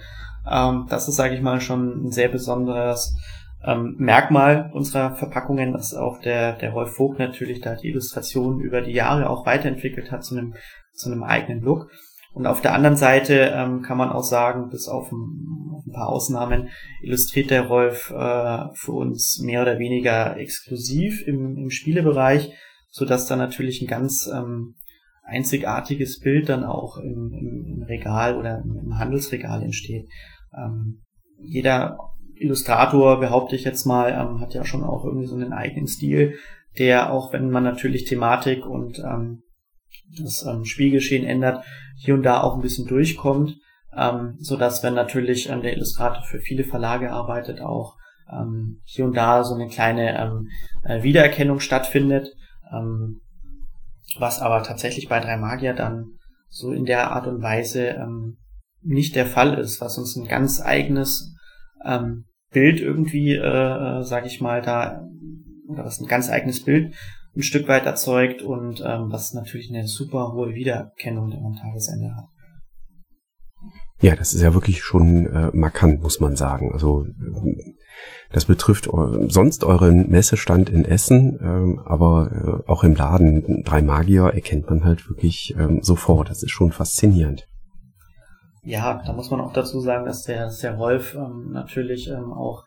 Ähm, 0.50 0.86
das 0.88 1.08
ist, 1.08 1.16
sage 1.16 1.34
ich 1.34 1.42
mal, 1.42 1.60
schon 1.60 2.06
ein 2.06 2.10
sehr 2.10 2.28
besonderes 2.28 3.16
ähm, 3.64 3.96
Merkmal 3.98 4.70
unserer 4.72 5.14
Verpackungen, 5.14 5.72
dass 5.72 5.94
auch 5.94 6.20
der, 6.20 6.54
der 6.54 6.72
Rolf 6.72 6.94
Vogt 6.96 7.18
natürlich 7.18 7.60
da 7.60 7.74
die 7.74 7.88
Illustration 7.88 8.60
über 8.60 8.80
die 8.80 8.92
Jahre 8.92 9.30
auch 9.30 9.46
weiterentwickelt 9.46 10.10
hat 10.10 10.24
zu 10.24 10.36
einem, 10.36 10.54
zu 10.92 11.10
einem 11.10 11.22
eigenen 11.22 11.62
Look. 11.62 11.90
Und 12.34 12.46
auf 12.46 12.62
der 12.62 12.74
anderen 12.74 12.96
Seite 12.96 13.52
ähm, 13.54 13.82
kann 13.82 13.98
man 13.98 14.10
auch 14.10 14.24
sagen, 14.24 14.70
bis 14.70 14.88
auf 14.88 15.12
ein, 15.12 15.74
auf 15.74 15.86
ein 15.86 15.92
paar 15.92 16.08
Ausnahmen, 16.08 16.68
illustriert 17.02 17.50
der 17.50 17.66
Rolf 17.66 18.10
äh, 18.10 18.64
für 18.74 18.92
uns 18.92 19.38
mehr 19.40 19.62
oder 19.62 19.78
weniger 19.78 20.36
exklusiv 20.38 21.26
im, 21.26 21.56
im 21.58 21.70
Spielebereich, 21.70 22.52
so 22.90 23.04
dass 23.04 23.26
da 23.26 23.36
natürlich 23.36 23.82
ein 23.82 23.86
ganz 23.86 24.30
ähm, 24.32 24.76
einzigartiges 25.24 26.20
Bild 26.20 26.48
dann 26.48 26.64
auch 26.64 26.96
im, 26.96 27.32
im, 27.32 27.82
Regal 27.86 28.36
oder 28.36 28.62
im 28.64 28.98
Handelsregal 28.98 29.62
entsteht. 29.62 30.08
Ähm, 30.56 31.02
jeder 31.38 31.98
Illustrator, 32.36 33.20
behaupte 33.20 33.56
ich 33.56 33.64
jetzt 33.64 33.84
mal, 33.84 34.10
ähm, 34.10 34.40
hat 34.40 34.54
ja 34.54 34.64
schon 34.64 34.82
auch 34.82 35.04
irgendwie 35.04 35.26
so 35.26 35.34
einen 35.34 35.52
eigenen 35.52 35.86
Stil, 35.86 36.34
der 36.78 37.12
auch 37.12 37.32
wenn 37.32 37.50
man 37.50 37.64
natürlich 37.64 38.04
Thematik 38.04 38.66
und 38.66 38.98
ähm, 38.98 39.42
das 40.18 40.44
ähm, 40.46 40.64
Spielgeschehen 40.64 41.26
ändert, 41.26 41.64
hier 41.96 42.14
und 42.14 42.22
da 42.22 42.40
auch 42.40 42.54
ein 42.54 42.62
bisschen 42.62 42.86
durchkommt, 42.86 43.56
ähm, 43.96 44.36
so 44.38 44.56
dass 44.56 44.82
wenn 44.82 44.94
natürlich 44.94 45.48
ähm, 45.48 45.62
der 45.62 45.74
Illustrator 45.74 46.22
für 46.22 46.38
viele 46.38 46.64
Verlage 46.64 47.12
arbeitet, 47.12 47.60
auch 47.60 47.96
ähm, 48.30 48.80
hier 48.84 49.04
und 49.04 49.16
da 49.16 49.44
so 49.44 49.54
eine 49.54 49.68
kleine 49.68 50.18
ähm, 50.18 50.48
äh, 50.84 51.02
Wiedererkennung 51.02 51.60
stattfindet, 51.60 52.28
ähm, 52.72 53.20
was 54.18 54.40
aber 54.40 54.62
tatsächlich 54.62 55.08
bei 55.08 55.20
drei 55.20 55.36
Magier 55.36 55.74
dann 55.74 56.18
so 56.48 56.72
in 56.72 56.84
der 56.84 57.10
Art 57.12 57.26
und 57.26 57.42
Weise 57.42 57.88
ähm, 57.88 58.38
nicht 58.82 59.14
der 59.16 59.26
Fall 59.26 59.58
ist, 59.58 59.80
was 59.80 59.96
uns 59.96 60.16
ein 60.16 60.26
ganz 60.26 60.60
eigenes 60.60 61.34
ähm, 61.84 62.24
Bild 62.52 62.80
irgendwie, 62.80 63.34
äh, 63.34 64.00
äh, 64.00 64.02
sage 64.02 64.26
ich 64.26 64.40
mal, 64.40 64.62
da, 64.62 65.02
oder 65.68 65.84
was 65.84 66.00
ein 66.00 66.06
ganz 66.06 66.30
eigenes 66.30 66.64
Bild 66.64 66.94
ein 67.34 67.42
Stück 67.42 67.66
weit 67.68 67.86
erzeugt 67.86 68.42
und 68.42 68.82
ähm, 68.86 69.10
was 69.10 69.32
natürlich 69.32 69.70
eine 69.70 69.86
super 69.86 70.32
hohe 70.32 70.54
Wiedererkennung 70.54 71.30
der 71.30 71.40
Tagesende 71.60 72.14
hat. 72.14 72.26
Ja, 74.00 74.16
das 74.16 74.34
ist 74.34 74.42
ja 74.42 74.52
wirklich 74.52 74.82
schon 74.82 75.26
äh, 75.26 75.50
markant, 75.52 76.02
muss 76.02 76.18
man 76.18 76.34
sagen. 76.34 76.72
Also 76.72 77.06
das 78.30 78.46
betrifft 78.46 78.88
sonst 79.28 79.62
euren 79.62 80.10
Messestand 80.10 80.70
in 80.70 80.84
Essen, 80.84 81.38
ähm, 81.40 81.80
aber 81.84 82.62
äh, 82.66 82.70
auch 82.70 82.82
im 82.82 82.96
Laden 82.96 83.62
Drei 83.62 83.80
Magier 83.80 84.24
erkennt 84.24 84.68
man 84.68 84.84
halt 84.84 85.08
wirklich 85.08 85.54
ähm, 85.56 85.82
sofort. 85.82 86.30
Das 86.30 86.42
ist 86.42 86.50
schon 86.50 86.72
faszinierend. 86.72 87.46
Ja, 88.64 89.02
da 89.04 89.12
muss 89.12 89.30
man 89.30 89.40
auch 89.40 89.52
dazu 89.52 89.80
sagen, 89.80 90.06
dass 90.06 90.22
der, 90.22 90.44
dass 90.44 90.60
der 90.60 90.76
Rolf 90.76 91.14
ähm, 91.14 91.50
natürlich 91.52 92.08
ähm, 92.08 92.32
auch 92.32 92.64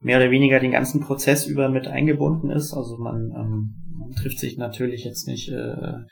mehr 0.00 0.18
oder 0.18 0.30
weniger 0.30 0.60
den 0.60 0.72
ganzen 0.72 1.00
Prozess 1.00 1.46
über 1.46 1.68
mit 1.68 1.88
eingebunden 1.88 2.50
ist. 2.50 2.74
Also 2.74 2.98
man, 2.98 3.32
ähm, 3.34 3.74
man 3.98 4.12
trifft 4.12 4.38
sich 4.38 4.58
natürlich 4.58 5.04
jetzt 5.04 5.26
nicht 5.26 5.50
äh, 5.50 6.04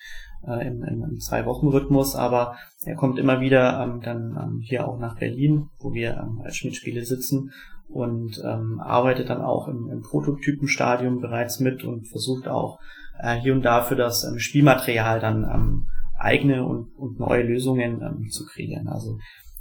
äh, 0.46 0.66
im, 0.66 0.82
im 0.82 1.18
Zwei-Wochen-Rhythmus, 1.20 2.16
aber 2.16 2.56
er 2.84 2.94
kommt 2.94 3.18
immer 3.18 3.40
wieder 3.40 3.82
ähm, 3.82 4.00
dann 4.00 4.38
ähm, 4.40 4.60
hier 4.62 4.88
auch 4.88 4.98
nach 4.98 5.18
Berlin, 5.18 5.68
wo 5.78 5.92
wir 5.92 6.16
ähm, 6.16 6.40
als 6.42 6.56
Schmidt-Spiele 6.56 7.04
sitzen 7.04 7.52
und 7.88 8.42
ähm, 8.44 8.80
arbeitet 8.80 9.28
dann 9.28 9.42
auch 9.42 9.68
im, 9.68 9.90
im 9.90 10.02
Prototypenstadium 10.02 11.20
bereits 11.20 11.60
mit 11.60 11.84
und 11.84 12.08
versucht 12.08 12.48
auch 12.48 12.80
äh, 13.18 13.36
hier 13.36 13.52
und 13.52 13.62
da 13.62 13.82
für 13.82 13.96
das 13.96 14.24
ähm, 14.24 14.38
Spielmaterial 14.38 15.20
dann 15.20 15.44
ähm, 15.44 15.86
eigene 16.18 16.64
und, 16.64 16.90
und 16.96 17.18
neue 17.18 17.42
Lösungen 17.42 18.02
ähm, 18.02 18.28
zu 18.28 18.46
kreieren. 18.46 18.88
Also 18.88 19.18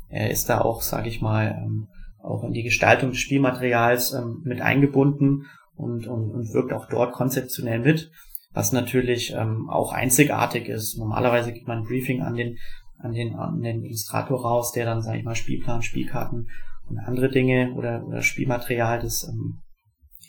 er 0.09 0.29
ist 0.29 0.49
da 0.49 0.61
auch, 0.61 0.81
sage 0.81 1.09
ich 1.09 1.21
mal, 1.21 1.61
ähm, 1.63 1.87
auch 2.21 2.43
in 2.43 2.53
die 2.53 2.63
Gestaltung 2.63 3.11
des 3.11 3.19
Spielmaterials 3.19 4.13
ähm, 4.13 4.41
mit 4.43 4.61
eingebunden 4.61 5.45
und, 5.75 6.07
und, 6.07 6.31
und 6.31 6.53
wirkt 6.53 6.73
auch 6.73 6.87
dort 6.87 7.13
konzeptionell 7.13 7.79
mit, 7.79 8.11
was 8.53 8.71
natürlich 8.71 9.33
ähm, 9.33 9.69
auch 9.69 9.93
einzigartig 9.93 10.67
ist. 10.67 10.97
Normalerweise 10.97 11.53
gibt 11.53 11.67
man 11.67 11.79
ein 11.79 11.83
Briefing 11.83 12.21
an 12.21 12.35
den, 12.35 12.57
an 12.99 13.13
den, 13.13 13.35
an 13.35 13.61
den 13.61 13.83
Illustrator 13.83 14.41
raus, 14.41 14.71
der 14.71 14.85
dann, 14.85 15.01
sage 15.01 15.19
ich 15.19 15.25
mal, 15.25 15.35
Spielplan, 15.35 15.81
Spielkarten 15.81 16.47
und 16.89 16.99
andere 16.99 17.29
Dinge 17.29 17.73
oder, 17.75 18.05
oder 18.05 18.21
Spielmaterial 18.21 18.99
des 18.99 19.27
ähm, 19.27 19.61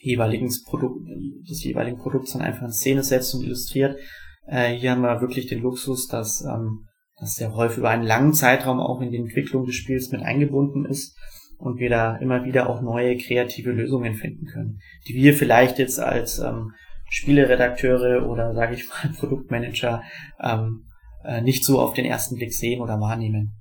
jeweiligen 0.00 0.50
Produkt, 0.66 1.06
des 1.48 1.62
jeweiligen 1.64 1.98
Produkts 1.98 2.32
dann 2.32 2.42
einfach 2.42 2.62
in 2.62 2.72
Szene 2.72 3.02
setzt 3.02 3.34
und 3.34 3.44
illustriert. 3.44 3.98
Äh, 4.46 4.74
hier 4.74 4.92
haben 4.92 5.02
wir 5.02 5.20
wirklich 5.20 5.46
den 5.46 5.60
Luxus, 5.60 6.06
dass, 6.06 6.42
ähm, 6.42 6.86
dass 7.18 7.34
der 7.34 7.48
Rolf 7.48 7.76
über 7.78 7.90
einen 7.90 8.04
langen 8.04 8.32
Zeitraum 8.32 8.80
auch 8.80 9.00
in 9.00 9.10
die 9.10 9.18
Entwicklung 9.18 9.66
des 9.66 9.74
Spiels 9.74 10.12
mit 10.12 10.22
eingebunden 10.22 10.84
ist 10.84 11.16
und 11.58 11.78
wir 11.78 11.90
da 11.90 12.16
immer 12.16 12.44
wieder 12.44 12.68
auch 12.68 12.80
neue 12.80 13.16
kreative 13.16 13.70
Lösungen 13.72 14.14
finden 14.14 14.46
können, 14.46 14.78
die 15.08 15.14
wir 15.14 15.34
vielleicht 15.34 15.78
jetzt 15.78 15.98
als 15.98 16.38
ähm, 16.38 16.72
Spieleredakteure 17.08 18.28
oder 18.28 18.54
sage 18.54 18.74
ich 18.74 18.88
mal 18.88 19.12
Produktmanager 19.18 20.02
ähm, 20.40 20.84
äh, 21.24 21.40
nicht 21.40 21.64
so 21.64 21.80
auf 21.80 21.94
den 21.94 22.04
ersten 22.04 22.36
Blick 22.36 22.52
sehen 22.52 22.80
oder 22.80 23.00
wahrnehmen. 23.00 23.52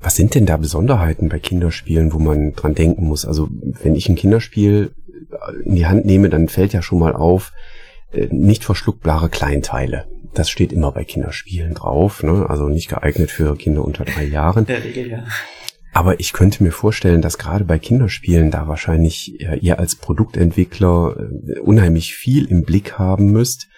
Was 0.00 0.16
sind 0.16 0.34
denn 0.34 0.44
da 0.44 0.58
Besonderheiten 0.58 1.30
bei 1.30 1.38
Kinderspielen, 1.38 2.12
wo 2.12 2.18
man 2.18 2.52
dran 2.52 2.74
denken 2.74 3.06
muss? 3.06 3.24
Also 3.24 3.48
wenn 3.50 3.94
ich 3.94 4.06
ein 4.10 4.16
Kinderspiel 4.16 4.94
in 5.64 5.76
die 5.76 5.86
Hand 5.86 6.04
nehme, 6.04 6.28
dann 6.28 6.48
fällt 6.48 6.74
ja 6.74 6.82
schon 6.82 6.98
mal 6.98 7.14
auf, 7.14 7.52
äh, 7.52 7.83
nicht 8.30 8.64
verschluckbare 8.64 9.28
Kleinteile. 9.28 10.06
Das 10.34 10.50
steht 10.50 10.72
immer 10.72 10.90
bei 10.90 11.04
Kinderspielen 11.04 11.74
drauf, 11.74 12.22
ne? 12.22 12.46
also 12.48 12.68
nicht 12.68 12.88
geeignet 12.88 13.30
für 13.30 13.56
Kinder 13.56 13.84
unter 13.84 14.04
drei 14.04 14.24
Jahren. 14.24 14.66
Der 14.66 14.82
Regel, 14.82 15.08
ja. 15.08 15.24
Aber 15.92 16.18
ich 16.18 16.32
könnte 16.32 16.64
mir 16.64 16.72
vorstellen, 16.72 17.22
dass 17.22 17.38
gerade 17.38 17.64
bei 17.64 17.78
Kinderspielen 17.78 18.50
da 18.50 18.66
wahrscheinlich 18.66 19.40
ihr 19.62 19.78
als 19.78 19.94
Produktentwickler 19.94 21.16
äh, 21.16 21.60
unheimlich 21.60 22.14
viel 22.14 22.46
im 22.46 22.64
Blick 22.64 22.98
haben 22.98 23.30
müsst, 23.30 23.68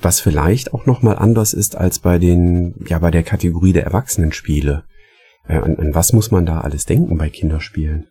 was 0.00 0.20
vielleicht 0.20 0.72
auch 0.72 0.86
nochmal 0.86 1.18
anders 1.18 1.52
ist 1.52 1.76
als 1.76 1.98
bei 1.98 2.18
den, 2.18 2.74
ja, 2.88 2.98
bei 2.98 3.10
der 3.10 3.22
Kategorie 3.22 3.74
der 3.74 3.84
Erwachsenenspiele. 3.84 4.84
Äh, 5.46 5.58
an, 5.58 5.76
an 5.76 5.94
was 5.94 6.14
muss 6.14 6.30
man 6.30 6.46
da 6.46 6.62
alles 6.62 6.86
denken 6.86 7.18
bei 7.18 7.28
Kinderspielen? 7.28 8.06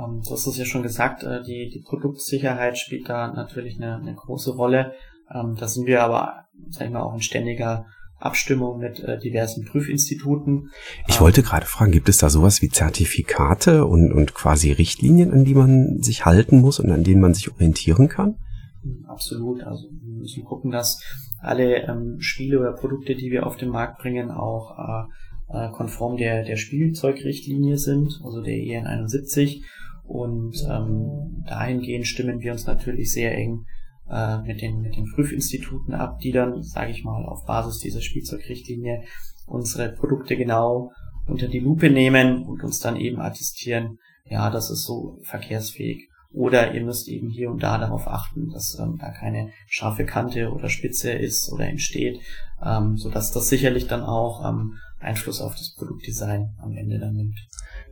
Ähm, 0.00 0.22
du 0.24 0.30
hast 0.30 0.46
es 0.46 0.56
ja 0.56 0.64
schon 0.64 0.82
gesagt, 0.82 1.22
äh, 1.22 1.42
die, 1.42 1.70
die 1.72 1.82
Produktsicherheit 1.82 2.78
spielt 2.78 3.08
da 3.08 3.32
natürlich 3.32 3.76
eine, 3.76 3.96
eine 3.96 4.14
große 4.14 4.52
Rolle. 4.52 4.92
Ähm, 5.32 5.56
da 5.58 5.68
sind 5.68 5.86
wir 5.86 6.02
aber, 6.02 6.46
sag 6.70 6.86
ich 6.86 6.92
mal, 6.92 7.02
auch 7.02 7.14
in 7.14 7.22
ständiger 7.22 7.86
Abstimmung 8.20 8.78
mit 8.78 9.00
äh, 9.00 9.18
diversen 9.18 9.64
Prüfinstituten. 9.64 10.70
Ich 11.08 11.16
ähm, 11.16 11.20
wollte 11.22 11.42
gerade 11.42 11.66
fragen, 11.66 11.92
gibt 11.92 12.08
es 12.08 12.18
da 12.18 12.28
sowas 12.28 12.62
wie 12.62 12.68
Zertifikate 12.68 13.86
und, 13.86 14.12
und 14.12 14.34
quasi 14.34 14.72
Richtlinien, 14.72 15.32
an 15.32 15.44
die 15.44 15.54
man 15.54 16.02
sich 16.02 16.26
halten 16.26 16.60
muss 16.60 16.78
und 16.78 16.90
an 16.90 17.02
denen 17.02 17.20
man 17.20 17.34
sich 17.34 17.50
orientieren 17.50 18.08
kann? 18.08 18.36
Absolut. 19.08 19.62
Also 19.62 19.88
wir 19.90 20.18
müssen 20.18 20.44
gucken, 20.44 20.70
dass 20.70 21.02
alle 21.40 21.88
ähm, 21.88 22.16
Spiele 22.20 22.60
oder 22.60 22.72
Produkte, 22.72 23.14
die 23.14 23.30
wir 23.30 23.46
auf 23.46 23.56
den 23.56 23.70
Markt 23.70 23.98
bringen, 23.98 24.30
auch 24.30 24.78
äh, 24.78 25.66
äh 25.66 25.70
konform 25.70 26.16
der, 26.16 26.44
der 26.44 26.56
Spielzeugrichtlinie 26.56 27.78
sind, 27.78 28.20
also 28.22 28.42
der 28.42 28.54
EN 28.54 28.86
71. 28.86 29.64
Und 30.10 30.66
ähm, 30.68 31.44
dahingehend 31.46 32.04
stimmen 32.04 32.40
wir 32.40 32.50
uns 32.50 32.66
natürlich 32.66 33.12
sehr 33.12 33.32
eng 33.32 33.64
äh, 34.10 34.38
mit, 34.38 34.60
den, 34.60 34.80
mit 34.80 34.96
den 34.96 35.04
Prüfinstituten 35.04 35.94
ab, 35.94 36.18
die 36.18 36.32
dann, 36.32 36.64
sage 36.64 36.90
ich 36.90 37.04
mal, 37.04 37.24
auf 37.24 37.46
Basis 37.46 37.78
dieser 37.78 38.00
Spielzeugrichtlinie 38.00 39.04
unsere 39.46 39.92
Produkte 39.92 40.36
genau 40.36 40.90
unter 41.28 41.46
die 41.46 41.60
Lupe 41.60 41.90
nehmen 41.90 42.42
und 42.42 42.64
uns 42.64 42.80
dann 42.80 42.96
eben 42.96 43.20
attestieren, 43.20 44.00
ja, 44.24 44.50
das 44.50 44.68
ist 44.70 44.82
so 44.82 45.20
verkehrsfähig. 45.22 46.08
Oder 46.32 46.74
ihr 46.74 46.82
müsst 46.82 47.06
eben 47.06 47.28
hier 47.28 47.48
und 47.48 47.62
da 47.62 47.78
darauf 47.78 48.08
achten, 48.08 48.50
dass 48.50 48.76
ähm, 48.80 48.98
da 48.98 49.12
keine 49.12 49.52
scharfe 49.68 50.04
Kante 50.04 50.50
oder 50.50 50.68
Spitze 50.68 51.12
ist 51.12 51.52
oder 51.52 51.68
entsteht, 51.68 52.18
ähm, 52.64 52.96
so 52.96 53.10
dass 53.10 53.30
das 53.30 53.48
sicherlich 53.48 53.86
dann 53.86 54.02
auch 54.02 54.44
ähm, 54.44 54.74
Einfluss 55.00 55.40
auf 55.40 55.54
das 55.54 55.74
Produktdesign 55.74 56.54
am 56.62 56.76
Ende 56.76 56.98
dann 56.98 57.14
nimmt. 57.14 57.36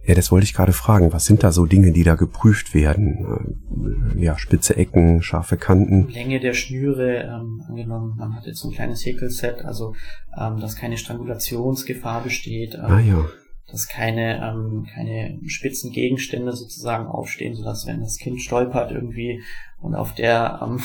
Ja, 0.04 0.14
das 0.14 0.30
wollte 0.30 0.44
ich 0.44 0.54
gerade 0.54 0.72
fragen. 0.72 1.12
Was 1.12 1.24
sind 1.24 1.42
da 1.42 1.52
so 1.52 1.66
Dinge, 1.66 1.92
die 1.92 2.04
da 2.04 2.14
geprüft 2.14 2.74
werden? 2.74 4.14
Äh, 4.16 4.22
ja, 4.22 4.38
spitze 4.38 4.76
Ecken, 4.76 5.22
scharfe 5.22 5.56
Kanten. 5.56 6.08
Länge 6.08 6.40
der 6.40 6.54
Schnüre, 6.54 7.22
ähm, 7.22 7.62
angenommen, 7.66 8.16
man 8.16 8.34
hat 8.34 8.46
jetzt 8.46 8.64
ein 8.64 8.72
kleines 8.72 9.04
Häkelset, 9.04 9.64
also 9.64 9.94
ähm, 10.38 10.60
dass 10.60 10.76
keine 10.76 10.96
Strangulationsgefahr 10.96 12.22
besteht. 12.22 12.74
Ähm, 12.74 12.84
ah 12.84 13.00
ja 13.00 13.24
dass 13.70 13.86
keine, 13.86 14.42
ähm, 14.42 14.86
keine 14.92 15.38
spitzen 15.46 15.92
Gegenstände 15.92 16.52
sozusagen 16.52 17.06
aufstehen, 17.06 17.54
sodass 17.54 17.86
wenn 17.86 18.00
das 18.00 18.16
Kind 18.16 18.40
stolpert 18.40 18.90
irgendwie 18.90 19.42
und 19.80 19.94
auf 19.94 20.14
der 20.14 20.60
ähm, 20.62 20.80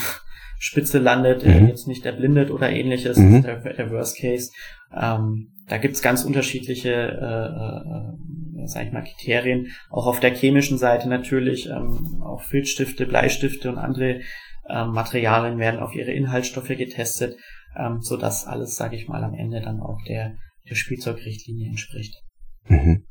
Spitze 0.66 0.98
landet, 0.98 1.46
mhm. 1.46 1.68
jetzt 1.68 1.90
nicht 1.90 2.06
erblindet 2.06 2.50
oder 2.50 2.70
ähnliches, 2.70 3.18
mhm. 3.18 3.44
der, 3.44 3.58
der 3.58 3.92
Worst 3.92 4.18
Case. 4.18 4.50
Ähm, 4.96 5.50
da 5.68 5.78
gibt's 5.78 6.02
ganz 6.02 6.24
unterschiedliche, 6.24 6.90
äh, 6.90 8.62
äh, 8.62 8.68
sag 8.68 8.86
ich 8.86 8.94
mal, 8.94 9.04
Kriterien. 9.04 9.68
Auch 9.90 10.08
auf 10.08 10.22
der 10.22 10.34
chemischen 10.34 10.78
Seite 10.78 11.10
natürlich, 11.10 11.68
ähm, 11.68 12.24
auch 12.24 12.44
Filzstifte, 12.44 13.06
Bleistifte 13.06 13.70
und 13.70 13.78
andere 13.78 14.22
ähm, 14.70 14.92
Materialien 14.92 15.60
werden 15.60 15.82
auf 15.82 15.94
ihre 15.96 16.14
Inhaltsstoffe 16.14 16.70
getestet, 16.70 17.36
ähm, 17.78 17.98
so 18.00 18.16
dass 18.16 18.48
alles, 18.48 18.78
sage 18.78 18.96
ich 18.96 19.10
mal, 19.10 19.22
am 19.22 19.34
Ende 19.34 19.60
dann 19.60 19.82
auch 19.82 20.00
der, 20.08 20.38
der 20.70 20.76
Spielzeugrichtlinie 20.76 21.68
entspricht. 21.72 22.24
Mhm. 22.70 23.04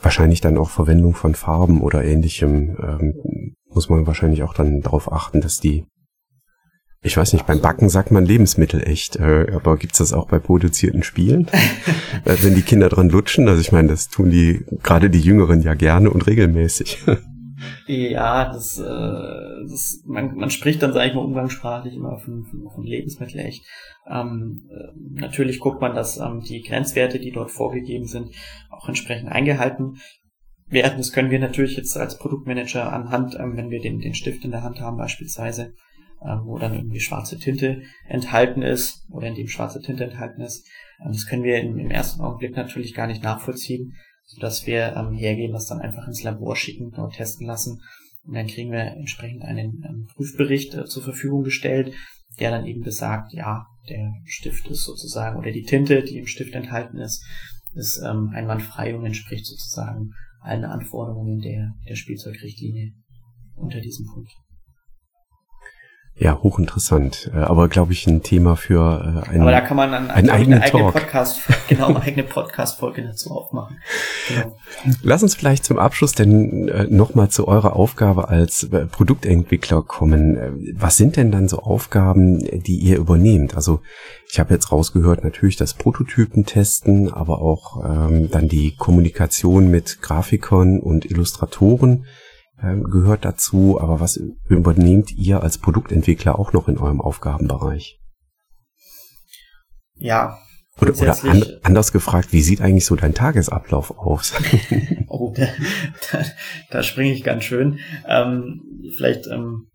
Wahrscheinlich 0.00 0.40
dann 0.40 0.58
auch 0.58 0.70
Verwendung 0.70 1.14
von 1.14 1.36
Farben 1.36 1.80
oder 1.80 2.04
ähnlichem 2.04 2.76
ähm, 2.82 3.54
muss 3.68 3.88
man 3.88 4.08
wahrscheinlich 4.08 4.42
auch 4.42 4.54
dann 4.54 4.80
darauf 4.80 5.12
achten, 5.12 5.40
dass 5.40 5.58
die 5.58 5.84
ich 7.04 7.18
weiß 7.18 7.34
nicht, 7.34 7.46
beim 7.46 7.60
Backen 7.60 7.90
sagt 7.90 8.10
man 8.10 8.24
Lebensmittel 8.24 8.82
echt, 8.82 9.16
äh, 9.16 9.52
aber 9.52 9.76
gibt's 9.76 9.98
das 9.98 10.14
auch 10.14 10.26
bei 10.26 10.38
produzierten 10.38 11.02
Spielen? 11.02 11.48
äh, 12.24 12.36
wenn 12.40 12.54
die 12.54 12.62
Kinder 12.62 12.88
dran 12.88 13.10
lutschen, 13.10 13.46
also 13.46 13.60
ich 13.60 13.72
meine, 13.72 13.88
das 13.88 14.08
tun 14.08 14.30
die, 14.30 14.64
gerade 14.82 15.10
die 15.10 15.20
Jüngeren 15.20 15.60
ja 15.60 15.74
gerne 15.74 16.10
und 16.10 16.26
regelmäßig. 16.26 17.04
ja, 17.86 18.50
das, 18.50 18.78
äh, 18.78 18.82
das 18.82 20.02
man, 20.06 20.34
man 20.34 20.48
spricht 20.48 20.82
dann, 20.82 20.94
sage 20.94 21.08
ich 21.08 21.14
mal, 21.14 21.20
umgangssprachlich 21.20 21.94
immer 21.94 22.18
von, 22.18 22.44
von, 22.44 22.70
von 22.74 22.84
Lebensmittel 22.84 23.38
echt. 23.40 23.66
Ähm, 24.10 24.62
äh, 24.70 25.20
natürlich 25.20 25.60
guckt 25.60 25.82
man, 25.82 25.94
dass 25.94 26.16
ähm, 26.16 26.40
die 26.40 26.62
Grenzwerte, 26.62 27.18
die 27.18 27.32
dort 27.32 27.50
vorgegeben 27.50 28.06
sind, 28.06 28.30
auch 28.70 28.88
entsprechend 28.88 29.30
eingehalten 29.30 29.98
werden. 30.68 30.96
Das 30.96 31.12
können 31.12 31.30
wir 31.30 31.38
natürlich 31.38 31.76
jetzt 31.76 31.98
als 31.98 32.16
Produktmanager 32.18 32.90
anhand, 32.90 33.38
ähm, 33.38 33.58
wenn 33.58 33.70
wir 33.70 33.80
den, 33.80 34.00
den 34.00 34.14
Stift 34.14 34.42
in 34.46 34.52
der 34.52 34.62
Hand 34.62 34.80
haben 34.80 34.96
beispielsweise, 34.96 35.74
wo 36.44 36.58
dann 36.58 36.74
irgendwie 36.74 37.00
schwarze 37.00 37.38
Tinte 37.38 37.82
enthalten 38.08 38.62
ist 38.62 39.06
oder 39.10 39.28
in 39.28 39.34
dem 39.34 39.48
schwarze 39.48 39.80
Tinte 39.80 40.04
enthalten 40.04 40.40
ist. 40.40 40.66
Ähm, 41.00 41.12
das 41.12 41.26
können 41.26 41.44
wir 41.44 41.60
im, 41.60 41.90
ersten 41.90 42.22
Augenblick 42.22 42.56
natürlich 42.56 42.94
gar 42.94 43.06
nicht 43.06 43.22
nachvollziehen, 43.22 43.94
sodass 44.24 44.66
wir 44.66 44.94
ähm, 44.96 45.12
hergehen, 45.12 45.52
das 45.52 45.66
dann 45.66 45.80
einfach 45.80 46.06
ins 46.06 46.22
Labor 46.22 46.56
schicken, 46.56 46.92
dort 46.94 47.14
testen 47.14 47.46
lassen 47.46 47.80
und 48.26 48.34
dann 48.34 48.46
kriegen 48.46 48.72
wir 48.72 48.80
entsprechend 48.80 49.42
einen, 49.42 49.84
einen 49.84 50.06
Prüfbericht 50.14 50.74
äh, 50.74 50.84
zur 50.86 51.02
Verfügung 51.02 51.42
gestellt, 51.42 51.94
der 52.40 52.50
dann 52.50 52.66
eben 52.66 52.80
besagt, 52.80 53.32
ja, 53.32 53.66
der 53.88 54.12
Stift 54.24 54.66
ist 54.68 54.84
sozusagen, 54.84 55.38
oder 55.38 55.52
die 55.52 55.62
Tinte, 55.62 56.02
die 56.02 56.18
im 56.18 56.26
Stift 56.26 56.54
enthalten 56.54 56.98
ist, 56.98 57.24
ist 57.74 58.02
ähm, 58.02 58.30
einwandfrei 58.32 58.96
und 58.96 59.04
entspricht 59.04 59.44
sozusagen 59.44 60.12
allen 60.40 60.64
Anforderungen 60.64 61.40
der, 61.40 61.74
der 61.88 61.96
Spielzeugrichtlinie 61.96 62.92
unter 63.56 63.80
diesem 63.80 64.06
Punkt. 64.06 64.32
Ja, 66.16 66.38
hochinteressant. 66.40 67.32
Äh, 67.34 67.38
aber 67.38 67.68
glaube 67.68 67.92
ich 67.92 68.06
ein 68.06 68.22
Thema 68.22 68.54
für 68.54 69.24
äh, 69.26 69.28
einen, 69.30 69.42
Aber 69.42 69.50
da 69.50 69.60
kann 69.60 69.76
man 69.76 69.90
dann 69.90 70.10
einen 70.12 70.30
eigenen 70.30 70.62
eine 70.62 70.72
eigene 70.72 70.92
Podcast, 70.92 71.40
genau, 71.68 71.86
eine 71.88 72.02
eigene 72.02 72.22
Podcast-Folge 72.22 73.02
dazu 73.02 73.30
aufmachen. 73.32 73.78
Genau. 74.28 74.56
Lass 75.02 75.24
uns 75.24 75.34
vielleicht 75.34 75.64
zum 75.64 75.80
Abschluss 75.80 76.12
denn 76.12 76.68
äh, 76.68 76.84
nochmal 76.84 77.30
zu 77.30 77.48
eurer 77.48 77.74
Aufgabe 77.74 78.28
als 78.28 78.68
Produktentwickler 78.92 79.82
kommen. 79.82 80.74
Was 80.76 80.96
sind 80.96 81.16
denn 81.16 81.32
dann 81.32 81.48
so 81.48 81.58
Aufgaben, 81.58 82.38
die 82.38 82.76
ihr 82.76 82.98
übernehmt? 82.98 83.56
Also 83.56 83.80
ich 84.30 84.38
habe 84.38 84.54
jetzt 84.54 84.70
rausgehört, 84.70 85.24
natürlich 85.24 85.56
das 85.56 85.74
Prototypen 85.74 86.46
testen, 86.46 87.12
aber 87.12 87.42
auch 87.42 87.84
ähm, 87.84 88.30
dann 88.30 88.48
die 88.48 88.76
Kommunikation 88.76 89.68
mit 89.68 90.00
Grafikern 90.00 90.78
und 90.78 91.04
Illustratoren 91.10 92.06
gehört 92.90 93.24
dazu, 93.24 93.80
aber 93.80 94.00
was 94.00 94.20
übernehmt 94.48 95.12
ihr 95.12 95.42
als 95.42 95.58
Produktentwickler 95.58 96.38
auch 96.38 96.52
noch 96.52 96.68
in 96.68 96.78
eurem 96.78 97.00
Aufgabenbereich? 97.00 97.98
Ja. 99.96 100.38
Oder, 100.80 100.98
oder 100.98 101.24
an, 101.24 101.44
anders 101.62 101.92
gefragt, 101.92 102.32
wie 102.32 102.40
sieht 102.40 102.60
eigentlich 102.60 102.84
so 102.84 102.96
dein 102.96 103.14
Tagesablauf 103.14 103.96
aus? 103.96 104.34
oh, 105.08 105.32
da, 105.36 105.46
da, 106.10 106.24
da 106.70 106.82
springe 106.82 107.12
ich 107.12 107.22
ganz 107.22 107.44
schön. 107.44 107.78
Ähm, 108.08 108.60
vielleicht 108.96 109.28
ähm, 109.28 109.68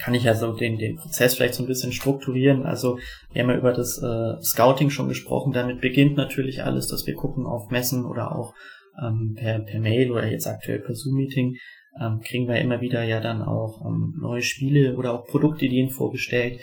kann 0.00 0.14
ich 0.14 0.24
ja 0.24 0.34
so 0.34 0.52
den, 0.52 0.78
den 0.78 0.96
Prozess 0.96 1.34
vielleicht 1.34 1.54
so 1.54 1.64
ein 1.64 1.66
bisschen 1.66 1.92
strukturieren. 1.92 2.64
Also 2.64 2.98
wir 3.32 3.42
haben 3.42 3.50
ja 3.50 3.56
über 3.56 3.72
das 3.72 3.98
äh, 3.98 4.40
Scouting 4.42 4.90
schon 4.90 5.08
gesprochen. 5.08 5.52
Damit 5.52 5.80
beginnt 5.80 6.16
natürlich 6.16 6.62
alles, 6.62 6.86
dass 6.86 7.06
wir 7.06 7.14
gucken 7.14 7.46
auf 7.46 7.70
Messen 7.70 8.04
oder 8.04 8.34
auch 8.34 8.54
ähm, 9.02 9.34
per, 9.36 9.58
per 9.60 9.80
Mail 9.80 10.10
oder 10.10 10.26
jetzt 10.26 10.46
aktuell 10.46 10.78
per 10.78 10.94
Zoom-Meeting, 10.94 11.56
ähm, 11.98 12.20
kriegen 12.20 12.48
wir 12.48 12.60
immer 12.60 12.80
wieder 12.80 13.02
ja 13.02 13.20
dann 13.20 13.42
auch 13.42 13.84
ähm, 13.86 14.14
neue 14.20 14.42
Spiele 14.42 14.96
oder 14.96 15.12
auch 15.12 15.26
Produktideen 15.26 15.90
vorgestellt, 15.90 16.60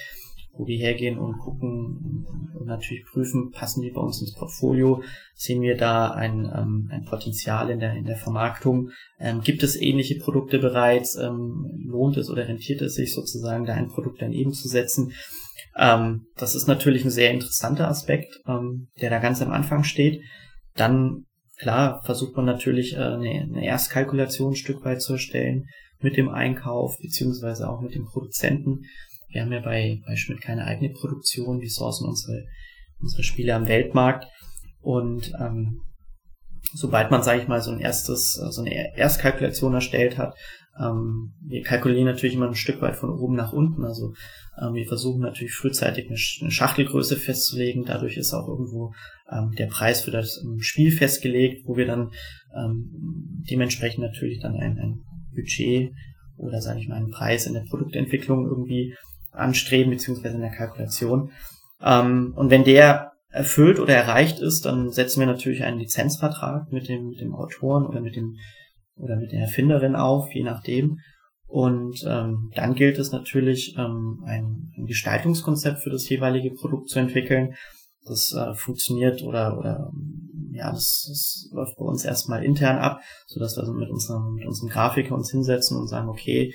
wo 0.53 0.65
wir 0.67 0.77
hergehen 0.77 1.17
und 1.17 1.37
gucken 1.37 2.25
und 2.53 2.65
natürlich 2.65 3.05
prüfen, 3.05 3.51
passen 3.51 3.81
die 3.81 3.91
bei 3.91 4.01
uns 4.01 4.21
ins 4.21 4.33
Portfolio, 4.33 5.03
sehen 5.35 5.61
wir 5.61 5.77
da 5.77 6.11
ein, 6.11 6.45
ähm, 6.45 6.89
ein 6.91 7.05
Potenzial 7.05 7.69
in 7.69 7.79
der, 7.79 7.93
in 7.93 8.05
der 8.05 8.17
Vermarktung, 8.17 8.89
ähm, 9.19 9.41
gibt 9.41 9.63
es 9.63 9.79
ähnliche 9.79 10.17
Produkte 10.19 10.59
bereits, 10.59 11.15
ähm, 11.15 11.85
lohnt 11.85 12.17
es 12.17 12.29
oder 12.29 12.47
rentiert 12.47 12.81
es 12.81 12.95
sich 12.95 13.13
sozusagen, 13.13 13.65
da 13.65 13.73
ein 13.73 13.89
Produkt 13.89 14.21
daneben 14.21 14.53
zu 14.53 14.67
setzen. 14.67 15.13
Ähm, 15.77 16.25
das 16.35 16.55
ist 16.55 16.67
natürlich 16.67 17.05
ein 17.05 17.11
sehr 17.11 17.31
interessanter 17.31 17.87
Aspekt, 17.87 18.41
ähm, 18.47 18.87
der 18.99 19.09
da 19.09 19.19
ganz 19.19 19.41
am 19.41 19.51
Anfang 19.51 19.83
steht. 19.83 20.21
Dann 20.75 21.25
Klar 21.57 22.03
versucht 22.03 22.35
man 22.35 22.45
natürlich 22.45 22.93
äh, 22.93 22.99
eine, 22.99 23.29
eine 23.29 23.65
Erstkalkulation 23.65 24.53
ein 24.53 24.55
Stück 24.55 24.85
weit 24.85 25.01
zu 25.01 25.13
erstellen 25.13 25.65
mit 25.99 26.15
dem 26.15 26.29
Einkauf 26.29 26.97
beziehungsweise 27.01 27.69
auch 27.69 27.81
mit 27.81 27.95
dem 27.95 28.05
Produzenten. 28.05 28.81
Wir 29.29 29.41
haben 29.41 29.51
ja 29.51 29.59
bei, 29.59 29.99
bei 30.05 30.15
Schmidt 30.15 30.41
keine 30.41 30.65
eigene 30.65 30.93
Produktion, 30.93 31.59
wir 31.59 31.69
sourcen 31.69 32.07
unsere, 32.07 32.45
unsere 32.99 33.23
Spiele 33.23 33.55
am 33.55 33.67
Weltmarkt 33.67 34.27
und 34.81 35.33
ähm, 35.39 35.81
sobald 36.73 37.11
man, 37.11 37.23
sage 37.23 37.41
ich 37.41 37.47
mal, 37.47 37.61
so 37.61 37.71
ein 37.71 37.79
erstes, 37.79 38.33
so 38.33 38.61
eine 38.61 38.95
Erstkalkulation 38.95 39.73
erstellt 39.73 40.17
hat, 40.17 40.35
ähm, 40.79 41.33
wir 41.41 41.63
kalkulieren 41.63 42.05
natürlich 42.05 42.35
immer 42.35 42.47
ein 42.47 42.55
Stück 42.55 42.81
weit 42.81 42.95
von 42.95 43.09
oben 43.09 43.35
nach 43.35 43.53
unten. 43.53 43.83
Also 43.83 44.13
ähm, 44.61 44.73
wir 44.73 44.85
versuchen 44.87 45.21
natürlich 45.21 45.53
frühzeitig 45.53 46.07
eine, 46.07 46.17
Schachtelgröße 46.17 47.15
festzulegen. 47.15 47.83
Dadurch 47.85 48.17
ist 48.17 48.33
auch 48.33 48.47
irgendwo 48.47 48.93
ähm, 49.31 49.51
der 49.57 49.67
Preis 49.67 50.01
für 50.01 50.11
das 50.11 50.41
ähm, 50.43 50.59
Spiel 50.59 50.91
festgelegt, 50.91 51.63
wo 51.65 51.77
wir 51.77 51.85
dann 51.85 52.11
ähm, 52.55 53.43
dementsprechend 53.49 54.03
natürlich 54.03 54.39
dann 54.39 54.55
ein, 54.55 54.77
ein 54.77 55.01
Budget 55.33 55.91
oder 56.37 56.61
sage 56.61 56.79
ich 56.79 56.87
mal 56.87 56.95
einen 56.95 57.11
Preis 57.11 57.45
in 57.45 57.53
der 57.53 57.65
Produktentwicklung 57.69 58.45
irgendwie 58.45 58.95
anstreben, 59.31 59.91
beziehungsweise 59.91 60.35
in 60.35 60.41
der 60.41 60.51
Kalkulation. 60.51 61.31
Ähm, 61.81 62.33
und 62.35 62.49
wenn 62.49 62.63
der 62.63 63.11
erfüllt 63.29 63.79
oder 63.79 63.93
erreicht 63.93 64.39
ist, 64.39 64.65
dann 64.65 64.89
setzen 64.89 65.19
wir 65.19 65.27
natürlich 65.27 65.63
einen 65.63 65.79
Lizenzvertrag 65.79 66.71
mit 66.71 66.87
dem, 66.87 67.09
mit 67.09 67.19
dem 67.19 67.35
Autoren 67.35 67.85
oder 67.85 68.01
mit 68.01 68.15
dem 68.15 68.35
oder 68.95 69.15
mit 69.15 69.31
der 69.31 69.41
Erfinderin 69.41 69.95
auf, 69.95 70.33
je 70.33 70.43
nachdem. 70.43 70.99
Und 71.45 72.03
ähm, 72.05 72.51
dann 72.55 72.73
gilt 72.75 72.97
es 72.97 73.11
natürlich, 73.11 73.75
ähm, 73.77 74.23
ein, 74.25 74.71
ein 74.77 74.85
Gestaltungskonzept 74.85 75.79
für 75.79 75.89
das 75.89 76.09
jeweilige 76.09 76.51
Produkt 76.51 76.89
zu 76.89 76.99
entwickeln. 76.99 77.53
Das 78.07 78.33
äh, 78.33 78.53
funktioniert 78.53 79.21
oder 79.23 79.57
oder 79.57 79.91
ja, 80.51 80.71
das, 80.71 81.05
das 81.07 81.49
läuft 81.53 81.77
bei 81.77 81.85
uns 81.85 82.03
erstmal 82.03 82.43
intern 82.43 82.77
ab, 82.77 83.01
so 83.27 83.39
dass 83.39 83.55
wir 83.57 83.71
mit 83.73 83.89
unserem, 83.89 84.33
mit 84.33 84.47
unserem 84.47 84.69
Grafiker 84.69 85.13
uns 85.13 85.31
hinsetzen 85.31 85.77
und 85.77 85.87
sagen, 85.87 86.09
okay, 86.09 86.53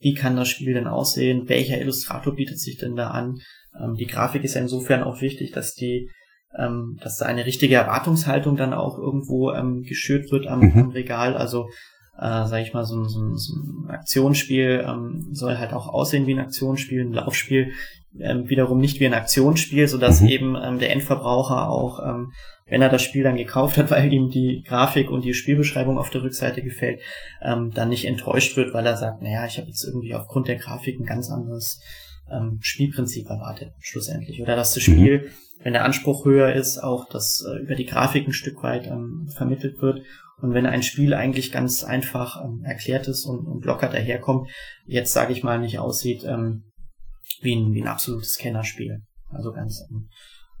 wie 0.00 0.14
kann 0.14 0.36
das 0.36 0.48
Spiel 0.48 0.74
denn 0.74 0.86
aussehen? 0.86 1.48
Welcher 1.48 1.80
Illustrator 1.80 2.34
bietet 2.34 2.60
sich 2.60 2.78
denn 2.78 2.94
da 2.94 3.08
an? 3.08 3.38
Ähm, 3.80 3.94
die 3.94 4.06
Grafik 4.06 4.44
ist 4.44 4.54
ja 4.54 4.60
insofern 4.60 5.02
auch 5.02 5.20
wichtig, 5.20 5.52
dass 5.52 5.74
die, 5.74 6.10
ähm, 6.56 6.98
dass 7.02 7.18
da 7.18 7.26
eine 7.26 7.46
richtige 7.46 7.74
Erwartungshaltung 7.74 8.56
dann 8.56 8.74
auch 8.74 8.98
irgendwo 8.98 9.52
ähm, 9.52 9.82
geschürt 9.82 10.30
wird 10.30 10.46
am, 10.46 10.60
mhm. 10.60 10.78
am 10.78 10.90
Regal. 10.90 11.36
Also 11.36 11.68
äh, 12.18 12.46
sage 12.46 12.62
ich 12.62 12.74
mal, 12.74 12.84
so 12.84 12.96
ein, 12.96 13.08
so 13.08 13.20
ein, 13.20 13.36
so 13.36 13.54
ein 13.54 13.90
Aktionsspiel 13.90 14.84
ähm, 14.86 15.28
soll 15.32 15.58
halt 15.58 15.72
auch 15.72 15.88
aussehen 15.88 16.26
wie 16.26 16.34
ein 16.34 16.40
Aktionsspiel, 16.40 17.02
ein 17.02 17.12
Laufspiel 17.12 17.72
ähm, 18.20 18.48
wiederum 18.48 18.78
nicht 18.78 19.00
wie 19.00 19.06
ein 19.06 19.14
Aktionsspiel, 19.14 19.86
so 19.88 19.98
dass 19.98 20.20
mhm. 20.20 20.28
eben 20.28 20.56
ähm, 20.60 20.78
der 20.78 20.92
Endverbraucher 20.92 21.68
auch, 21.68 22.00
ähm, 22.04 22.32
wenn 22.66 22.82
er 22.82 22.88
das 22.88 23.02
Spiel 23.02 23.22
dann 23.22 23.36
gekauft 23.36 23.76
hat, 23.78 23.90
weil 23.90 24.12
ihm 24.12 24.30
die 24.30 24.62
Grafik 24.66 25.10
und 25.10 25.24
die 25.24 25.34
Spielbeschreibung 25.34 25.98
auf 25.98 26.10
der 26.10 26.22
Rückseite 26.22 26.62
gefällt, 26.62 27.00
ähm, 27.42 27.70
dann 27.72 27.88
nicht 27.88 28.06
enttäuscht 28.06 28.56
wird, 28.56 28.74
weil 28.74 28.86
er 28.86 28.96
sagt, 28.96 29.22
naja, 29.22 29.46
ich 29.46 29.58
habe 29.58 29.68
jetzt 29.68 29.84
irgendwie 29.84 30.14
aufgrund 30.14 30.48
der 30.48 30.56
Grafik 30.56 30.98
ein 30.98 31.06
ganz 31.06 31.30
anderes 31.30 31.80
ähm, 32.30 32.58
Spielprinzip 32.60 33.28
erwartet, 33.28 33.72
schlussendlich. 33.80 34.42
Oder 34.42 34.56
dass 34.56 34.74
das 34.74 34.86
mhm. 34.86 34.92
Spiel, 34.92 35.18
mhm. 35.18 35.62
wenn 35.62 35.72
der 35.72 35.84
Anspruch 35.84 36.24
höher 36.24 36.52
ist, 36.52 36.78
auch 36.78 37.08
das 37.08 37.44
äh, 37.48 37.62
über 37.62 37.74
die 37.74 37.86
Grafik 37.86 38.26
ein 38.26 38.32
Stück 38.32 38.62
weit 38.62 38.86
ähm, 38.86 39.28
vermittelt 39.34 39.80
wird. 39.80 40.02
Und 40.40 40.54
wenn 40.54 40.66
ein 40.66 40.82
Spiel 40.82 41.14
eigentlich 41.14 41.50
ganz 41.52 41.84
einfach 41.84 42.44
ähm, 42.44 42.62
erklärt 42.64 43.08
ist 43.08 43.24
und, 43.24 43.46
und 43.46 43.64
locker 43.64 43.88
daherkommt, 43.88 44.48
jetzt 44.86 45.12
sage 45.12 45.32
ich 45.32 45.42
mal 45.42 45.58
nicht 45.58 45.78
aussieht 45.78 46.24
ähm, 46.24 46.64
wie, 47.40 47.56
ein, 47.56 47.72
wie 47.72 47.82
ein 47.82 47.88
absolutes 47.88 48.36
Kennerspiel. 48.36 49.00
Also 49.30 49.52
ganz 49.52 49.84
ähm, 49.90 50.08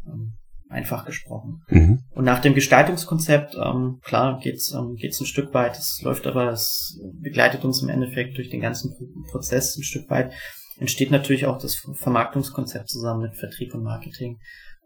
ähm, 0.06 0.32
einfach 0.68 1.06
gesprochen. 1.06 1.62
Mhm. 1.68 2.02
Und 2.10 2.24
nach 2.24 2.40
dem 2.40 2.54
Gestaltungskonzept, 2.54 3.54
ähm, 3.54 4.00
klar, 4.02 4.38
geht's 4.40 4.72
ähm, 4.72 4.96
geht's 4.96 5.20
ein 5.20 5.26
Stück 5.26 5.54
weit. 5.54 5.78
Es 5.78 6.00
läuft 6.02 6.26
aber, 6.26 6.50
es 6.50 7.00
begleitet 7.22 7.64
uns 7.64 7.82
im 7.82 7.88
Endeffekt 7.88 8.36
durch 8.36 8.50
den 8.50 8.60
ganzen 8.60 8.94
Prozess 9.30 9.76
ein 9.76 9.84
Stück 9.84 10.10
weit 10.10 10.32
entsteht 10.78 11.10
natürlich 11.10 11.46
auch 11.46 11.58
das 11.58 11.82
Vermarktungskonzept 11.94 12.88
zusammen 12.88 13.22
mit 13.22 13.36
Vertrieb 13.36 13.74
und 13.74 13.82
Marketing. 13.82 14.38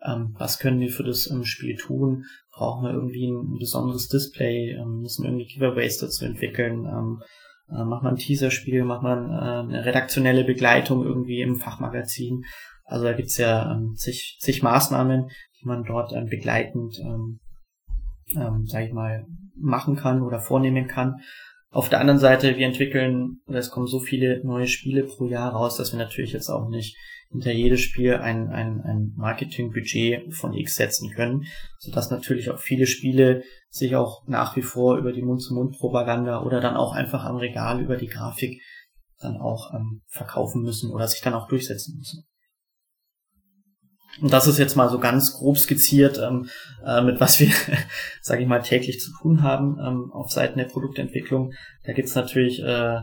Ähm, 0.04 0.34
was 0.38 0.58
können 0.58 0.80
wir 0.80 0.90
für 0.90 1.04
das 1.04 1.30
ähm, 1.30 1.44
Spiel 1.44 1.76
tun? 1.76 2.24
Brauchen 2.50 2.84
wir 2.84 2.92
irgendwie 2.92 3.26
ein, 3.26 3.58
besonderes 3.58 4.08
Display? 4.08 4.72
Ähm, 4.72 5.00
müssen 5.00 5.22
wir 5.22 5.30
irgendwie 5.30 5.46
Giveaways 5.46 5.98
dazu 5.98 6.24
entwickeln? 6.24 6.86
Ähm, 6.86 7.22
äh, 7.70 7.84
macht 7.84 8.02
man 8.02 8.14
ein 8.14 8.18
Teaserspiel? 8.18 8.84
Macht 8.84 9.02
man 9.02 9.30
äh, 9.30 9.74
eine 9.74 9.84
redaktionelle 9.84 10.44
Begleitung 10.44 11.04
irgendwie 11.04 11.40
im 11.40 11.56
Fachmagazin? 11.56 12.44
Also 12.84 13.04
da 13.04 13.12
gibt's 13.12 13.38
ja 13.38 13.72
ähm, 13.72 13.94
zig, 13.94 14.38
zig 14.40 14.62
Maßnahmen, 14.62 15.28
die 15.60 15.66
man 15.66 15.84
dort 15.84 16.12
ähm, 16.12 16.26
begleitend, 16.26 16.98
ähm, 17.00 17.40
ähm, 18.36 18.66
sag 18.66 18.84
ich 18.84 18.92
mal, 18.92 19.24
machen 19.56 19.96
kann 19.96 20.22
oder 20.22 20.40
vornehmen 20.40 20.88
kann. 20.88 21.20
Auf 21.70 21.88
der 21.88 22.00
anderen 22.00 22.18
Seite, 22.18 22.58
wir 22.58 22.66
entwickeln, 22.66 23.40
oder 23.46 23.58
es 23.58 23.70
kommen 23.70 23.86
so 23.86 23.98
viele 23.98 24.44
neue 24.44 24.66
Spiele 24.66 25.04
pro 25.04 25.26
Jahr 25.26 25.52
raus, 25.52 25.76
dass 25.78 25.92
wir 25.92 25.98
natürlich 25.98 26.32
jetzt 26.32 26.50
auch 26.50 26.68
nicht 26.68 26.96
hinter 27.32 27.52
jedes 27.52 27.80
Spiel 27.80 28.14
ein, 28.14 28.48
ein, 28.48 28.80
ein 28.82 29.12
Marketingbudget 29.16 30.34
von 30.34 30.52
X 30.52 30.74
setzen 30.74 31.10
können, 31.10 31.44
sodass 31.78 32.10
natürlich 32.10 32.50
auch 32.50 32.58
viele 32.58 32.86
Spiele 32.86 33.42
sich 33.70 33.96
auch 33.96 34.26
nach 34.26 34.54
wie 34.56 34.62
vor 34.62 34.98
über 34.98 35.12
die 35.12 35.22
Mund-zu-Mund-Propaganda 35.22 36.42
oder 36.42 36.60
dann 36.60 36.76
auch 36.76 36.92
einfach 36.92 37.24
am 37.24 37.36
Regal 37.36 37.80
über 37.80 37.96
die 37.96 38.08
Grafik 38.08 38.62
dann 39.18 39.36
auch 39.36 39.72
ähm, 39.74 40.02
verkaufen 40.08 40.62
müssen 40.62 40.90
oder 40.90 41.08
sich 41.08 41.20
dann 41.20 41.34
auch 41.34 41.48
durchsetzen 41.48 41.96
müssen. 41.96 42.24
Und 44.20 44.32
das 44.32 44.46
ist 44.46 44.58
jetzt 44.58 44.76
mal 44.76 44.90
so 44.90 44.98
ganz 44.98 45.32
grob 45.32 45.56
skizziert, 45.56 46.18
ähm, 46.18 46.48
äh, 46.84 47.00
mit 47.00 47.18
was 47.18 47.40
wir, 47.40 47.50
sage 48.20 48.42
ich 48.42 48.48
mal, 48.48 48.60
täglich 48.60 49.00
zu 49.00 49.10
tun 49.20 49.42
haben 49.42 49.78
ähm, 49.80 50.12
auf 50.12 50.30
Seiten 50.30 50.58
der 50.58 50.66
Produktentwicklung. 50.66 51.52
Da 51.84 51.92
gibt's 51.92 52.14
natürlich 52.14 52.62
äh, 52.62 53.00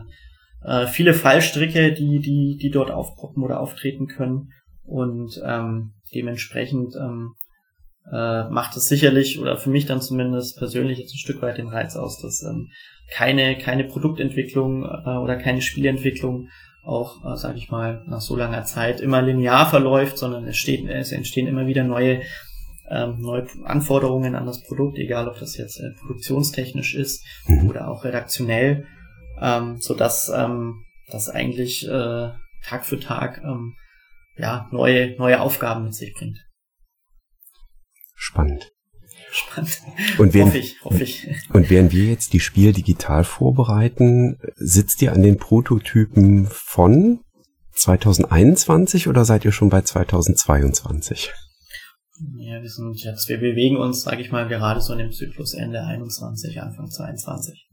äh, 0.64 0.86
viele 0.86 1.14
Fallstricke, 1.14 1.92
die, 1.92 2.20
die, 2.20 2.56
die 2.60 2.70
dort 2.70 2.90
aufpoppen 2.90 3.42
oder 3.42 3.60
auftreten 3.60 4.06
können. 4.06 4.52
Und 4.84 5.40
ähm, 5.44 5.92
dementsprechend 6.14 6.94
ähm, 6.96 7.34
äh, 8.10 8.48
macht 8.48 8.76
es 8.76 8.86
sicherlich, 8.86 9.40
oder 9.40 9.56
für 9.56 9.70
mich 9.70 9.86
dann 9.86 10.00
zumindest 10.00 10.58
persönlich 10.58 10.98
jetzt 10.98 11.14
ein 11.14 11.18
Stück 11.18 11.42
weit 11.42 11.58
den 11.58 11.68
Reiz 11.68 11.96
aus, 11.96 12.20
dass 12.20 12.42
ähm, 12.42 12.70
keine, 13.10 13.58
keine 13.58 13.84
Produktentwicklung 13.84 14.84
äh, 14.84 15.16
oder 15.16 15.36
keine 15.36 15.62
Spielentwicklung 15.62 16.48
auch, 16.84 17.24
äh, 17.24 17.36
sage 17.36 17.58
ich 17.58 17.70
mal, 17.70 18.02
nach 18.06 18.20
so 18.20 18.36
langer 18.36 18.64
Zeit 18.64 19.00
immer 19.00 19.22
linear 19.22 19.68
verläuft, 19.68 20.18
sondern 20.18 20.46
es, 20.46 20.56
steht, 20.56 20.88
es 20.88 21.12
entstehen 21.12 21.46
immer 21.46 21.66
wieder 21.66 21.84
neue, 21.84 22.22
ähm, 22.88 23.20
neue 23.20 23.46
Anforderungen 23.64 24.34
an 24.34 24.46
das 24.46 24.62
Produkt, 24.64 24.98
egal 24.98 25.28
ob 25.28 25.38
das 25.38 25.56
jetzt 25.56 25.78
äh, 25.78 25.90
produktionstechnisch 26.00 26.94
ist 26.94 27.24
mhm. 27.46 27.68
oder 27.68 27.88
auch 27.88 28.04
redaktionell, 28.04 28.86
ähm, 29.40 29.78
so 29.80 29.94
dass 29.94 30.28
ähm, 30.28 30.84
das 31.10 31.28
eigentlich 31.28 31.86
äh, 31.86 32.30
Tag 32.64 32.84
für 32.84 33.00
Tag 33.00 33.40
ähm, 33.44 33.74
ja 34.36 34.68
neue 34.70 35.16
neue 35.16 35.40
Aufgaben 35.40 35.84
mit 35.84 35.94
sich 35.94 36.14
bringt. 36.14 36.38
Spannend. 38.14 38.70
Spannend. 39.32 39.80
Und 40.18 40.34
während, 40.34 40.50
hoffe 40.50 40.58
ich, 40.58 40.84
hoffe 40.84 41.02
ich. 41.02 41.28
Und 41.52 41.70
während 41.70 41.92
wir 41.92 42.04
jetzt 42.04 42.32
die 42.32 42.40
Spiele 42.40 42.72
digital 42.72 43.24
vorbereiten, 43.24 44.38
sitzt 44.56 45.00
ihr 45.02 45.12
an 45.12 45.22
den 45.22 45.38
Prototypen 45.38 46.48
von 46.50 47.20
2021 47.72 49.08
oder 49.08 49.24
seid 49.24 49.44
ihr 49.44 49.52
schon 49.52 49.68
bei 49.68 49.82
2022? 49.82 51.32
Ja, 52.36 52.60
wir 52.60 52.68
sind 52.68 53.02
jetzt, 53.02 53.28
wir 53.28 53.38
bewegen 53.38 53.78
uns, 53.78 54.02
sage 54.02 54.20
ich 54.20 54.30
mal, 54.30 54.46
gerade 54.48 54.80
so 54.80 54.92
in 54.92 54.98
dem 54.98 55.12
Zyklus 55.12 55.54
Ende 55.54 55.82
21, 55.82 56.60
Anfang 56.60 56.90
22. 56.90 57.68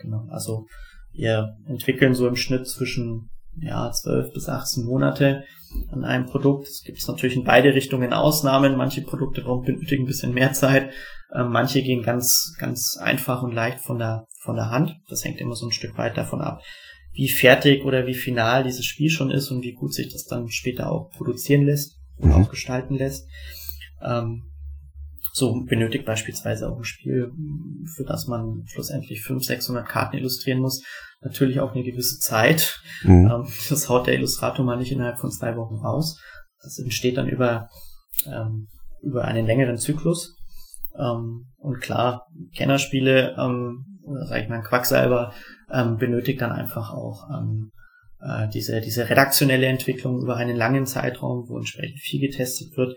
Genau. 0.00 0.26
Also 0.30 0.66
wir 1.14 1.56
entwickeln 1.66 2.14
so 2.14 2.26
im 2.26 2.36
Schnitt 2.36 2.66
zwischen 2.66 3.30
ja, 3.56 3.90
12 3.90 4.32
bis 4.32 4.48
18 4.48 4.84
Monate 4.84 5.44
an 5.90 6.04
einem 6.04 6.26
Produkt. 6.26 6.68
Es 6.68 6.82
gibt 6.82 7.06
natürlich 7.06 7.36
in 7.36 7.44
beide 7.44 7.74
Richtungen 7.74 8.12
Ausnahmen. 8.12 8.76
Manche 8.76 9.02
Produkte 9.02 9.42
benötigen 9.42 10.04
ein 10.04 10.06
bisschen 10.06 10.34
mehr 10.34 10.52
Zeit. 10.52 10.90
Ähm, 11.34 11.50
manche 11.50 11.82
gehen 11.82 12.02
ganz, 12.02 12.54
ganz 12.58 12.96
einfach 12.96 13.42
und 13.42 13.52
leicht 13.52 13.80
von 13.80 13.98
der, 13.98 14.26
von 14.40 14.56
der 14.56 14.70
Hand. 14.70 14.96
Das 15.08 15.24
hängt 15.24 15.40
immer 15.40 15.54
so 15.54 15.66
ein 15.66 15.72
Stück 15.72 15.96
weit 15.98 16.16
davon 16.16 16.40
ab, 16.40 16.62
wie 17.12 17.28
fertig 17.28 17.84
oder 17.84 18.06
wie 18.06 18.14
final 18.14 18.64
dieses 18.64 18.84
Spiel 18.84 19.10
schon 19.10 19.30
ist 19.30 19.50
und 19.50 19.62
wie 19.62 19.72
gut 19.72 19.94
sich 19.94 20.12
das 20.12 20.24
dann 20.24 20.48
später 20.48 20.90
auch 20.90 21.10
produzieren 21.10 21.64
lässt 21.64 21.96
und 22.16 22.28
mhm. 22.28 22.34
auch 22.34 22.50
gestalten 22.50 22.94
lässt. 22.94 23.28
Ähm, 24.02 24.44
so 25.36 25.64
benötigt 25.64 26.06
beispielsweise 26.06 26.70
auch 26.70 26.76
ein 26.76 26.84
Spiel, 26.84 27.32
für 27.96 28.04
das 28.04 28.28
man 28.28 28.62
schlussendlich 28.66 29.22
500, 29.22 29.58
600 29.58 29.88
Karten 29.88 30.16
illustrieren 30.16 30.60
muss, 30.60 30.84
natürlich 31.22 31.58
auch 31.58 31.74
eine 31.74 31.82
gewisse 31.82 32.20
Zeit. 32.20 32.80
Mhm. 33.02 33.28
Ähm, 33.32 33.46
das 33.68 33.88
haut 33.88 34.06
der 34.06 34.14
Illustrator 34.14 34.64
mal 34.64 34.76
nicht 34.76 34.92
innerhalb 34.92 35.18
von 35.18 35.32
zwei 35.32 35.56
Wochen 35.56 35.74
raus. 35.74 36.20
Das 36.62 36.78
entsteht 36.78 37.16
dann 37.16 37.28
über, 37.28 37.68
ähm, 38.26 38.68
über 39.02 39.24
einen 39.24 39.44
längeren 39.44 39.76
Zyklus. 39.76 40.36
Ähm, 40.96 41.46
und 41.56 41.80
klar, 41.80 42.28
Kennerspiele, 42.56 43.34
ähm, 43.36 43.98
sag 44.28 44.40
ich 44.40 44.48
mal, 44.48 44.62
Quacksalber, 44.62 45.32
ähm, 45.72 45.96
benötigt 45.96 46.42
dann 46.42 46.52
einfach 46.52 46.92
auch 46.92 47.28
ähm, 47.36 47.72
äh, 48.20 48.46
diese, 48.50 48.80
diese 48.80 49.10
redaktionelle 49.10 49.66
Entwicklung 49.66 50.22
über 50.22 50.36
einen 50.36 50.56
langen 50.56 50.86
Zeitraum, 50.86 51.48
wo 51.48 51.58
entsprechend 51.58 51.98
viel 51.98 52.20
getestet 52.20 52.76
wird. 52.76 52.96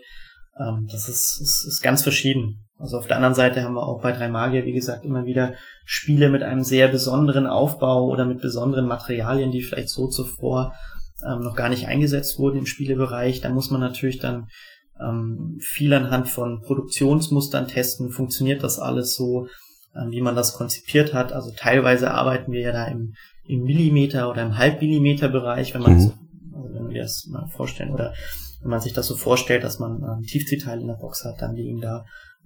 Ähm, 0.58 0.86
das 0.90 1.08
ist, 1.08 1.40
ist, 1.40 1.64
ist 1.66 1.82
ganz 1.82 2.02
verschieden. 2.02 2.64
Also 2.78 2.96
auf 2.98 3.06
der 3.06 3.16
anderen 3.16 3.34
Seite 3.34 3.62
haben 3.62 3.74
wir 3.74 3.86
auch 3.86 4.02
bei 4.02 4.12
drei 4.12 4.28
Magier, 4.28 4.64
wie 4.64 4.72
gesagt, 4.72 5.04
immer 5.04 5.24
wieder 5.26 5.54
Spiele 5.84 6.28
mit 6.30 6.42
einem 6.42 6.62
sehr 6.62 6.88
besonderen 6.88 7.46
Aufbau 7.46 8.06
oder 8.06 8.24
mit 8.24 8.40
besonderen 8.40 8.86
Materialien, 8.86 9.50
die 9.50 9.62
vielleicht 9.62 9.88
so 9.88 10.06
zuvor 10.08 10.74
ähm, 11.26 11.40
noch 11.40 11.56
gar 11.56 11.68
nicht 11.68 11.88
eingesetzt 11.88 12.38
wurden 12.38 12.58
im 12.58 12.66
Spielebereich. 12.66 13.40
Da 13.40 13.48
muss 13.48 13.70
man 13.70 13.80
natürlich 13.80 14.18
dann 14.18 14.46
ähm, 15.00 15.58
viel 15.60 15.92
anhand 15.92 16.28
von 16.28 16.60
Produktionsmustern 16.60 17.66
testen. 17.66 18.10
Funktioniert 18.10 18.62
das 18.62 18.78
alles 18.78 19.14
so, 19.14 19.48
ähm, 19.96 20.10
wie 20.10 20.20
man 20.20 20.36
das 20.36 20.54
konzipiert 20.54 21.14
hat? 21.14 21.32
Also 21.32 21.52
teilweise 21.56 22.12
arbeiten 22.12 22.52
wir 22.52 22.60
ja 22.60 22.72
da 22.72 22.86
im, 22.86 23.14
im 23.44 23.62
Millimeter 23.62 24.30
oder 24.30 24.42
im 24.42 24.56
Halbmillimeter 24.56 25.28
Bereich, 25.28 25.74
wenn 25.74 25.82
man 25.82 25.94
mhm. 25.94 26.00
so, 26.00 26.14
also 26.54 26.74
wenn 26.74 26.90
wir 26.90 27.02
das 27.02 27.26
mal 27.28 27.48
vorstellen 27.48 27.92
oder 27.92 28.14
wenn 28.60 28.70
man 28.70 28.80
sich 28.80 28.92
das 28.92 29.06
so 29.06 29.16
vorstellt, 29.16 29.64
dass 29.64 29.78
man 29.78 30.02
ähm, 30.02 30.22
Tiefziehteile 30.22 30.80
in 30.80 30.88
der 30.88 30.94
Box 30.94 31.24
hat, 31.24 31.40
dann 31.40 31.54
liegen 31.54 31.80
da 31.80 32.04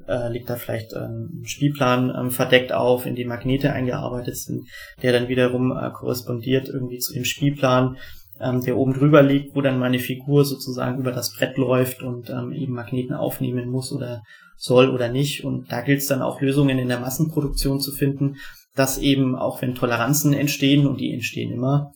äh, 0.09 0.29
liegt 0.33 0.51
da 0.51 0.57
vielleicht 0.57 0.93
ähm, 0.95 1.43
ein 1.43 1.47
Spielplan 1.47 2.13
ähm, 2.17 2.31
verdeckt 2.31 2.73
auf, 2.73 3.07
in 3.07 3.15
dem 3.15 3.29
Magnete 3.29 3.73
eingearbeitet 3.73 4.37
sind, 4.37 4.67
der 5.03 5.13
dann 5.13 5.29
wiederum 5.29 5.73
äh, 5.73 5.91
korrespondiert 5.91 6.69
irgendwie 6.69 6.99
zu 6.99 7.13
dem 7.13 7.25
Spielplan. 7.25 7.97
ähm, 8.41 8.61
der 8.63 8.77
oben 8.77 8.95
drüber 8.95 9.23
liegt, 9.23 9.55
wo 9.55 9.61
dann 9.61 9.79
meine 9.79 9.99
Figur 9.99 10.45
sozusagen 10.45 10.99
über 10.99 11.13
das 11.13 11.33
Brett 11.35 11.57
läuft 11.57 12.03
und 12.03 12.31
ähm, 12.31 12.53
eben 12.53 12.73
Magneten 12.73 13.15
aufnehmen 13.15 13.69
muss 13.69 13.93
oder 13.93 14.23
soll 14.57 14.91
oder 14.91 15.09
nicht. 15.09 15.45
Und 15.45 15.71
da 15.71 15.83
gilt 15.83 16.01
es 16.01 16.07
dann 16.07 16.23
auch 16.23 16.41
Lösungen 16.41 16.79
in 16.79 16.89
der 16.89 17.01
Massenproduktion 17.01 17.81
zu 17.81 17.93
finden, 17.93 18.37
dass 18.75 18.99
eben 18.99 19.37
auch 19.37 19.63
wenn 19.63 19.75
Toleranzen 19.75 20.33
entstehen 20.33 20.87
und 20.87 20.99
die 21.01 21.13
entstehen 21.13 21.53
immer, 21.53 21.93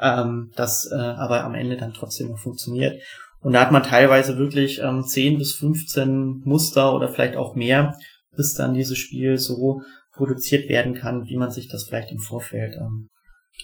ähm, 0.00 0.50
das 0.54 0.88
äh, 0.90 0.96
aber 0.96 1.44
am 1.44 1.54
Ende 1.54 1.76
dann 1.76 1.92
trotzdem 1.92 2.28
noch 2.28 2.38
funktioniert. 2.38 3.00
Und 3.40 3.52
da 3.54 3.60
hat 3.62 3.72
man 3.72 3.82
teilweise 3.82 4.36
wirklich 4.36 4.80
ähm, 4.80 5.02
10 5.04 5.38
bis 5.38 5.54
15 5.54 6.42
Muster 6.44 6.94
oder 6.94 7.08
vielleicht 7.08 7.36
auch 7.36 7.54
mehr, 7.54 7.96
bis 8.36 8.54
dann 8.54 8.74
dieses 8.74 8.98
Spiel 8.98 9.38
so 9.38 9.82
produziert 10.12 10.68
werden 10.68 10.94
kann, 10.94 11.24
wie 11.26 11.36
man 11.36 11.50
sich 11.50 11.68
das 11.68 11.84
vielleicht 11.84 12.10
im 12.10 12.18
Vorfeld 12.18 12.74
ähm, 12.76 13.08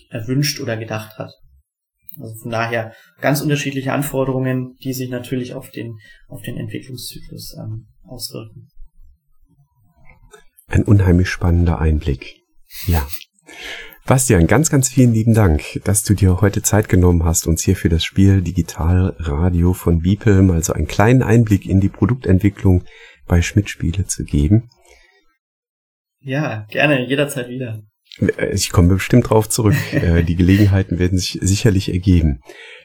erwünscht 0.09 0.61
oder 0.61 0.77
gedacht 0.77 1.19
hat. 1.19 1.33
Also 2.19 2.35
von 2.41 2.51
daher 2.51 2.95
ganz 3.21 3.43
unterschiedliche 3.43 3.93
Anforderungen, 3.93 4.75
die 4.83 4.95
sich 4.95 5.11
natürlich 5.11 5.53
auf 5.53 5.71
den, 5.71 5.99
auf 6.29 6.41
den 6.43 6.57
Entwicklungszyklus 6.57 7.57
ähm, 7.59 7.89
auswirken. 8.05 8.69
Ein 10.69 10.85
unheimlich 10.85 11.29
spannender 11.29 11.79
Einblick. 11.79 12.41
Ja. 12.87 13.07
Bastian, 14.07 14.47
ganz, 14.47 14.71
ganz 14.71 14.89
vielen 14.89 15.13
lieben 15.13 15.35
Dank, 15.35 15.81
dass 15.83 16.05
du 16.05 16.15
dir 16.15 16.41
heute 16.41 16.63
Zeit 16.63 16.89
genommen 16.89 17.25
hast, 17.25 17.49
uns 17.49 17.65
hier 17.65 17.75
für 17.75 17.89
das 17.89 18.05
Spiel 18.05 18.41
Digital 18.41 19.17
Radio 19.19 19.73
von 19.73 20.03
Beeple 20.03 20.43
mal 20.43 20.63
so 20.63 20.75
einen 20.75 20.87
kleinen 20.87 21.25
Einblick 21.25 21.67
in 21.67 21.81
die 21.81 21.89
Produktentwicklung 21.89 22.85
bei 23.27 23.43
Schmidt 23.43 23.69
Spiele 23.69 24.07
zu 24.07 24.23
geben. 24.23 24.71
Ja, 26.21 26.67
gerne, 26.71 27.05
jederzeit 27.05 27.49
wieder. 27.49 27.83
Ich 28.53 28.71
komme 28.71 28.95
bestimmt 28.95 29.29
drauf 29.29 29.49
zurück. 29.49 29.75
Äh, 29.93 30.23
die 30.23 30.37
Gelegenheiten 30.37 31.01
werden 31.01 31.19
sich 31.19 31.39
sicherlich 31.43 31.93
ergeben. 31.93 32.39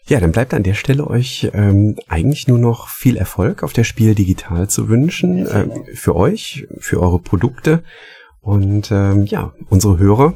Ja, 0.07 0.19
dann 0.19 0.31
bleibt 0.31 0.55
an 0.55 0.63
der 0.63 0.73
Stelle 0.73 1.05
euch 1.05 1.51
ähm, 1.53 1.99
eigentlich 2.07 2.47
nur 2.47 2.57
noch 2.57 2.87
viel 2.87 3.15
Erfolg 3.15 3.61
auf 3.61 3.73
der 3.73 3.83
Spiel 3.83 4.15
Digital 4.15 4.69
zu 4.69 4.89
wünschen. 4.89 5.45
Äh, 5.45 5.67
für 5.93 6.15
euch, 6.15 6.65
für 6.79 6.99
eure 6.99 7.19
Produkte. 7.19 7.83
Und 8.39 8.91
ähm, 8.91 9.25
ja, 9.27 9.53
unsere 9.69 9.99
Hörer, 9.99 10.35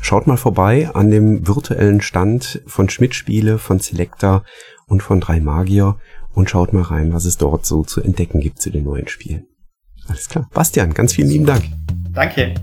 Schaut 0.00 0.26
mal 0.26 0.36
vorbei 0.36 0.90
an 0.94 1.10
dem 1.10 1.46
virtuellen 1.46 2.00
Stand 2.00 2.62
von 2.66 2.88
Schmidt 2.88 3.14
Spiele, 3.14 3.58
von 3.58 3.78
Selecta 3.78 4.44
und 4.86 5.02
von 5.02 5.20
Drei 5.20 5.40
Magier 5.40 5.96
und 6.32 6.50
schaut 6.50 6.72
mal 6.72 6.82
rein, 6.82 7.12
was 7.12 7.24
es 7.24 7.36
dort 7.36 7.64
so 7.66 7.82
zu 7.82 8.00
entdecken 8.00 8.40
gibt 8.40 8.60
zu 8.60 8.70
den 8.70 8.84
neuen 8.84 9.08
Spielen. 9.08 9.46
Alles 10.06 10.28
klar. 10.28 10.48
Bastian, 10.52 10.92
ganz 10.92 11.14
vielen 11.14 11.28
lieben 11.28 11.46
Dank. 11.46 11.64
Danke. 12.12 12.54